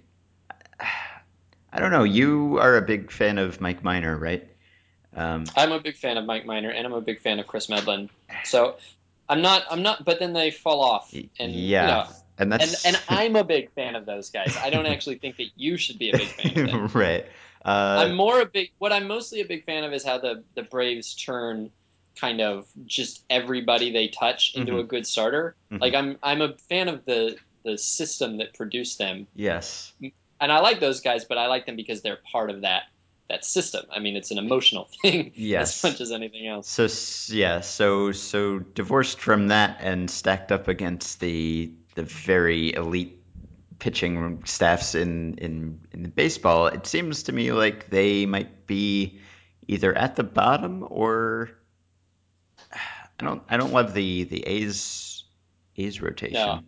I 1.72 1.80
don't 1.80 1.90
know. 1.90 2.04
You 2.04 2.58
are 2.60 2.76
a 2.76 2.82
big 2.82 3.10
fan 3.10 3.38
of 3.38 3.60
Mike 3.60 3.82
Minor, 3.84 4.16
right? 4.16 4.48
Um, 5.14 5.44
I'm 5.56 5.72
a 5.72 5.80
big 5.80 5.96
fan 5.96 6.16
of 6.16 6.24
Mike 6.24 6.46
Minor, 6.46 6.70
and 6.70 6.86
I'm 6.86 6.92
a 6.92 7.00
big 7.00 7.20
fan 7.20 7.38
of 7.38 7.46
Kris 7.46 7.68
Medlen. 7.68 8.10
So 8.44 8.76
I'm 9.28 9.42
not. 9.42 9.64
I'm 9.70 9.82
not. 9.82 10.04
But 10.04 10.18
then 10.18 10.32
they 10.32 10.50
fall 10.50 10.80
off, 10.82 11.12
and 11.38 11.52
yeah, 11.52 11.82
you 11.82 11.86
know, 11.88 12.16
and 12.38 12.52
and 12.52 12.60
that's 12.60 12.84
and 12.84 13.00
I'm 13.08 13.36
a 13.36 13.44
big 13.44 13.70
fan 13.72 13.94
of 13.96 14.06
those 14.06 14.30
guys. 14.30 14.56
I 14.56 14.70
don't 14.70 14.86
actually 14.86 15.18
think 15.18 15.36
that 15.38 15.48
you 15.56 15.76
should 15.76 15.98
be 15.98 16.10
a 16.10 16.16
big 16.16 16.28
fan 16.28 16.58
of 16.64 16.70
them. 16.70 16.86
right. 16.94 17.26
Uh, 17.64 18.04
I'm 18.06 18.14
more 18.14 18.40
a 18.40 18.46
big. 18.46 18.70
What 18.78 18.92
I'm 18.92 19.06
mostly 19.08 19.40
a 19.40 19.44
big 19.44 19.64
fan 19.64 19.84
of 19.84 19.92
is 19.92 20.04
how 20.04 20.18
the 20.18 20.42
the 20.54 20.62
Braves 20.62 21.14
turn 21.14 21.70
kind 22.16 22.40
of 22.40 22.66
just 22.86 23.22
everybody 23.30 23.92
they 23.92 24.08
touch 24.08 24.54
into 24.54 24.72
Mhm. 24.72 24.80
a 24.80 24.84
good 24.84 25.06
starter. 25.06 25.54
Mhm. 25.72 25.80
Like 25.80 25.94
I'm 25.94 26.18
I'm 26.22 26.40
a 26.40 26.54
fan 26.68 26.88
of 26.88 27.04
the 27.04 27.36
the 27.64 27.76
system 27.76 28.38
that 28.38 28.54
produced 28.54 28.98
them, 28.98 29.26
yes. 29.34 29.92
and 30.40 30.52
I 30.52 30.60
like 30.60 30.80
those 30.80 31.00
guys, 31.00 31.24
but 31.24 31.36
I 31.36 31.48
like 31.48 31.66
them 31.66 31.76
because 31.76 32.00
they're 32.02 32.18
part 32.32 32.50
of 32.50 32.62
that 32.62 32.84
that 33.28 33.44
system. 33.44 33.84
I 33.94 33.98
mean, 33.98 34.16
it's 34.16 34.30
an 34.30 34.38
emotional 34.38 34.88
thing 35.02 35.32
Yes. 35.34 35.84
as 35.84 35.92
much 35.92 36.00
as 36.00 36.12
anything 36.12 36.46
else. 36.46 36.66
So 36.68 36.86
yeah, 37.34 37.60
so 37.60 38.12
so 38.12 38.58
divorced 38.60 39.20
from 39.20 39.48
that 39.48 39.78
and 39.82 40.10
stacked 40.10 40.50
up 40.50 40.66
against 40.68 41.20
the 41.20 41.72
the 41.98 42.04
very 42.04 42.72
elite 42.74 43.20
pitching 43.80 44.42
staffs 44.44 44.94
in 44.94 45.34
in 45.38 45.80
in 45.92 46.04
the 46.04 46.08
baseball, 46.08 46.68
it 46.68 46.86
seems 46.86 47.24
to 47.24 47.32
me 47.32 47.50
like 47.50 47.90
they 47.90 48.24
might 48.24 48.68
be 48.68 49.18
either 49.66 49.92
at 49.92 50.14
the 50.14 50.22
bottom 50.22 50.86
or 50.88 51.50
I 52.72 53.24
don't 53.24 53.42
I 53.50 53.56
don't 53.56 53.72
love 53.72 53.94
the 53.94 54.24
the 54.24 54.46
A's 54.46 55.24
A's 55.76 56.00
rotation. 56.00 56.34
No. 56.34 56.60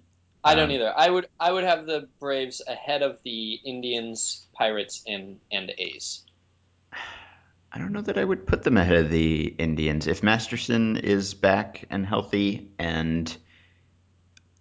I 0.42 0.54
don't 0.56 0.64
Um, 0.64 0.70
either. 0.72 0.92
I 0.96 1.08
would 1.08 1.28
I 1.38 1.52
would 1.52 1.64
have 1.64 1.86
the 1.86 2.08
Braves 2.18 2.60
ahead 2.66 3.02
of 3.02 3.18
the 3.22 3.60
Indians, 3.64 4.44
Pirates, 4.52 5.04
and 5.06 5.38
and 5.52 5.70
A's. 5.78 6.24
I 7.72 7.78
don't 7.78 7.92
know 7.92 8.00
that 8.02 8.18
I 8.18 8.24
would 8.24 8.48
put 8.48 8.64
them 8.64 8.76
ahead 8.76 8.96
of 8.96 9.10
the 9.10 9.44
Indians. 9.44 10.08
If 10.08 10.24
Masterson 10.24 10.96
is 10.96 11.34
back 11.34 11.84
and 11.88 12.04
healthy, 12.04 12.72
and 12.80 13.36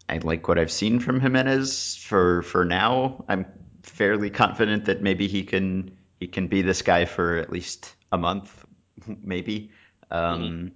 I 0.10 0.17
like 0.24 0.48
what 0.48 0.58
I've 0.58 0.72
seen 0.72 1.00
from 1.00 1.19
Jimenez 1.19 1.95
for 1.95 2.41
for 2.41 2.65
now, 2.65 3.24
I'm 3.30 3.45
fairly 3.84 4.30
confident 4.32 4.86
that 4.86 5.02
maybe 5.02 5.28
he 5.28 5.43
can 5.43 5.98
he 6.19 6.28
can 6.28 6.48
be 6.48 6.63
this 6.63 6.82
guy 6.82 7.06
for 7.06 7.38
at 7.38 7.52
least 7.52 7.95
a 8.12 8.17
month, 8.17 8.65
maybe. 9.06 9.72
Um, 10.10 10.72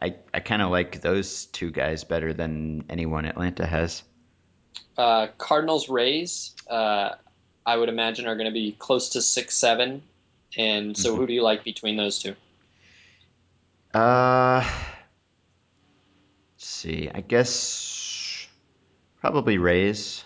I 0.00 0.16
I 0.34 0.40
kind 0.40 0.60
of 0.60 0.70
like 0.70 1.00
those 1.00 1.46
two 1.46 1.70
guys 1.70 2.04
better 2.04 2.34
than 2.34 2.84
anyone 2.90 3.24
Atlanta 3.24 3.66
has. 3.66 4.02
Uh, 4.98 5.28
Cardinals, 5.38 5.88
Rays. 5.88 6.54
Uh, 6.68 7.14
I 7.64 7.76
would 7.76 7.88
imagine 7.88 8.26
are 8.26 8.36
going 8.36 8.46
to 8.46 8.52
be 8.52 8.72
close 8.72 9.10
to 9.10 9.22
six 9.22 9.56
seven. 9.56 10.02
And 10.56 10.96
so, 10.96 11.14
Mhm. 11.14 11.16
who 11.16 11.26
do 11.26 11.32
you 11.32 11.42
like 11.42 11.64
between 11.64 11.96
those 11.96 12.20
two? 12.20 12.36
Uh, 13.92 14.62
let's 16.52 16.66
see. 16.66 17.10
I 17.12 17.22
guess 17.22 17.93
probably 19.24 19.56
Rays. 19.56 20.22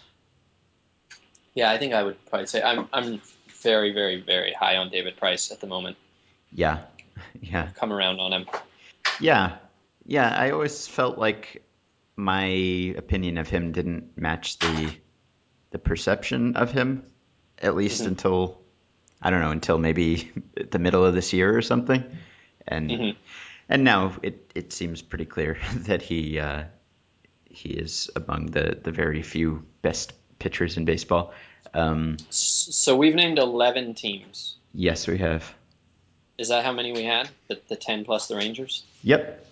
Yeah, 1.55 1.71
I 1.71 1.79
think 1.79 1.95
I 1.95 2.03
would 2.03 2.17
probably 2.27 2.49
say 2.49 2.61
I'm 2.61 2.89
I'm 2.93 3.21
very 3.63 3.93
very 3.93 4.21
very 4.21 4.53
high 4.53 4.77
on 4.77 4.91
David 4.91 5.17
Price 5.17 5.53
at 5.53 5.61
the 5.61 5.69
moment. 5.69 5.97
Yeah, 6.51 6.81
yeah. 7.41 7.69
Come 7.77 7.93
around 7.93 8.19
on 8.19 8.33
him. 8.33 8.47
Yeah, 9.21 9.59
yeah. 10.05 10.29
I 10.37 10.51
always 10.51 10.89
felt 10.89 11.17
like 11.17 11.63
my 12.17 12.47
opinion 12.97 13.39
of 13.39 13.49
him 13.49 13.71
didn't 13.71 14.19
match 14.19 14.59
the 14.59 14.91
the 15.71 15.79
perception 15.79 16.57
of 16.57 16.73
him, 16.73 17.05
at 17.63 17.77
least 17.77 18.03
Mhm. 18.03 18.09
until 18.09 18.61
I 19.23 19.31
don't 19.31 19.41
know, 19.41 19.53
until 19.53 19.79
maybe 19.79 20.33
the 20.73 20.81
middle 20.81 21.05
of 21.05 21.15
this 21.15 21.33
year 21.33 21.57
or 21.57 21.63
something, 21.63 22.03
and 22.67 22.91
Mhm. 22.91 23.17
and 23.69 23.85
now 23.85 24.17
it 24.25 24.51
it 24.57 24.73
seems 24.73 25.03
pretty 25.03 25.27
clear 25.27 25.57
that 25.87 26.03
he 26.03 26.41
uh, 26.41 26.65
he 27.49 27.71
is 27.71 28.11
among 28.17 28.47
the 28.47 28.79
the 28.83 28.91
very 28.93 29.23
few 29.23 29.65
best 29.83 30.13
pitchers 30.39 30.77
in 30.77 30.85
baseball. 30.85 31.33
Um, 31.75 32.17
So 32.31 32.97
we've 32.97 33.15
named 33.15 33.39
eleven 33.39 33.95
teams. 33.95 34.57
yes, 34.75 35.07
we 35.07 35.19
have. 35.19 35.55
Is 36.39 36.49
that 36.49 36.65
how 36.65 36.73
many 36.73 36.93
we 36.93 37.05
had? 37.05 37.29
The, 37.49 37.61
the 37.69 37.77
ten 37.77 38.05
plus 38.05 38.29
the 38.29 38.37
Rangers. 38.37 38.85
Yep, 39.03 39.45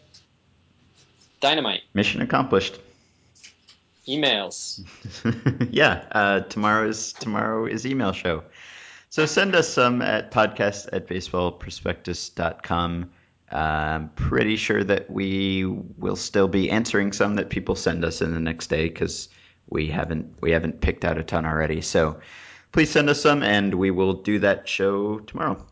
Dynamite. 1.40 1.82
mission 1.94 2.22
accomplished. 2.22 2.78
Emails. 4.06 4.84
yeah, 5.72 6.04
uh, 6.12 6.40
tomorrow 6.42 6.88
is 6.88 7.12
tomorrow 7.14 7.66
is 7.66 7.84
email 7.84 8.12
show. 8.12 8.44
So 9.10 9.26
send 9.26 9.56
us 9.56 9.68
some 9.68 10.00
at 10.02 10.30
podcast 10.30 10.88
at 10.92 11.08
baseballprospectus.com. 11.08 13.10
I'm 13.50 14.08
pretty 14.10 14.56
sure 14.56 14.82
that 14.84 15.08
we 15.10 15.64
will 15.64 16.16
still 16.16 16.48
be 16.48 16.70
answering 16.70 17.12
some 17.12 17.36
that 17.36 17.50
people 17.50 17.76
send 17.76 18.04
us 18.04 18.20
in 18.20 18.34
the 18.34 18.40
next 18.40 18.68
day 18.68 18.88
because 18.88 19.28
we 19.68 19.88
haven't 19.88 20.40
we 20.40 20.50
haven't 20.50 20.80
picked 20.80 21.04
out 21.04 21.18
a 21.18 21.22
ton 21.22 21.46
already. 21.46 21.80
So 21.80 22.20
please 22.72 22.90
send 22.90 23.08
us 23.08 23.20
some, 23.20 23.42
and 23.42 23.74
we 23.74 23.90
will 23.90 24.14
do 24.14 24.38
that 24.40 24.68
show 24.68 25.20
tomorrow. 25.20 25.64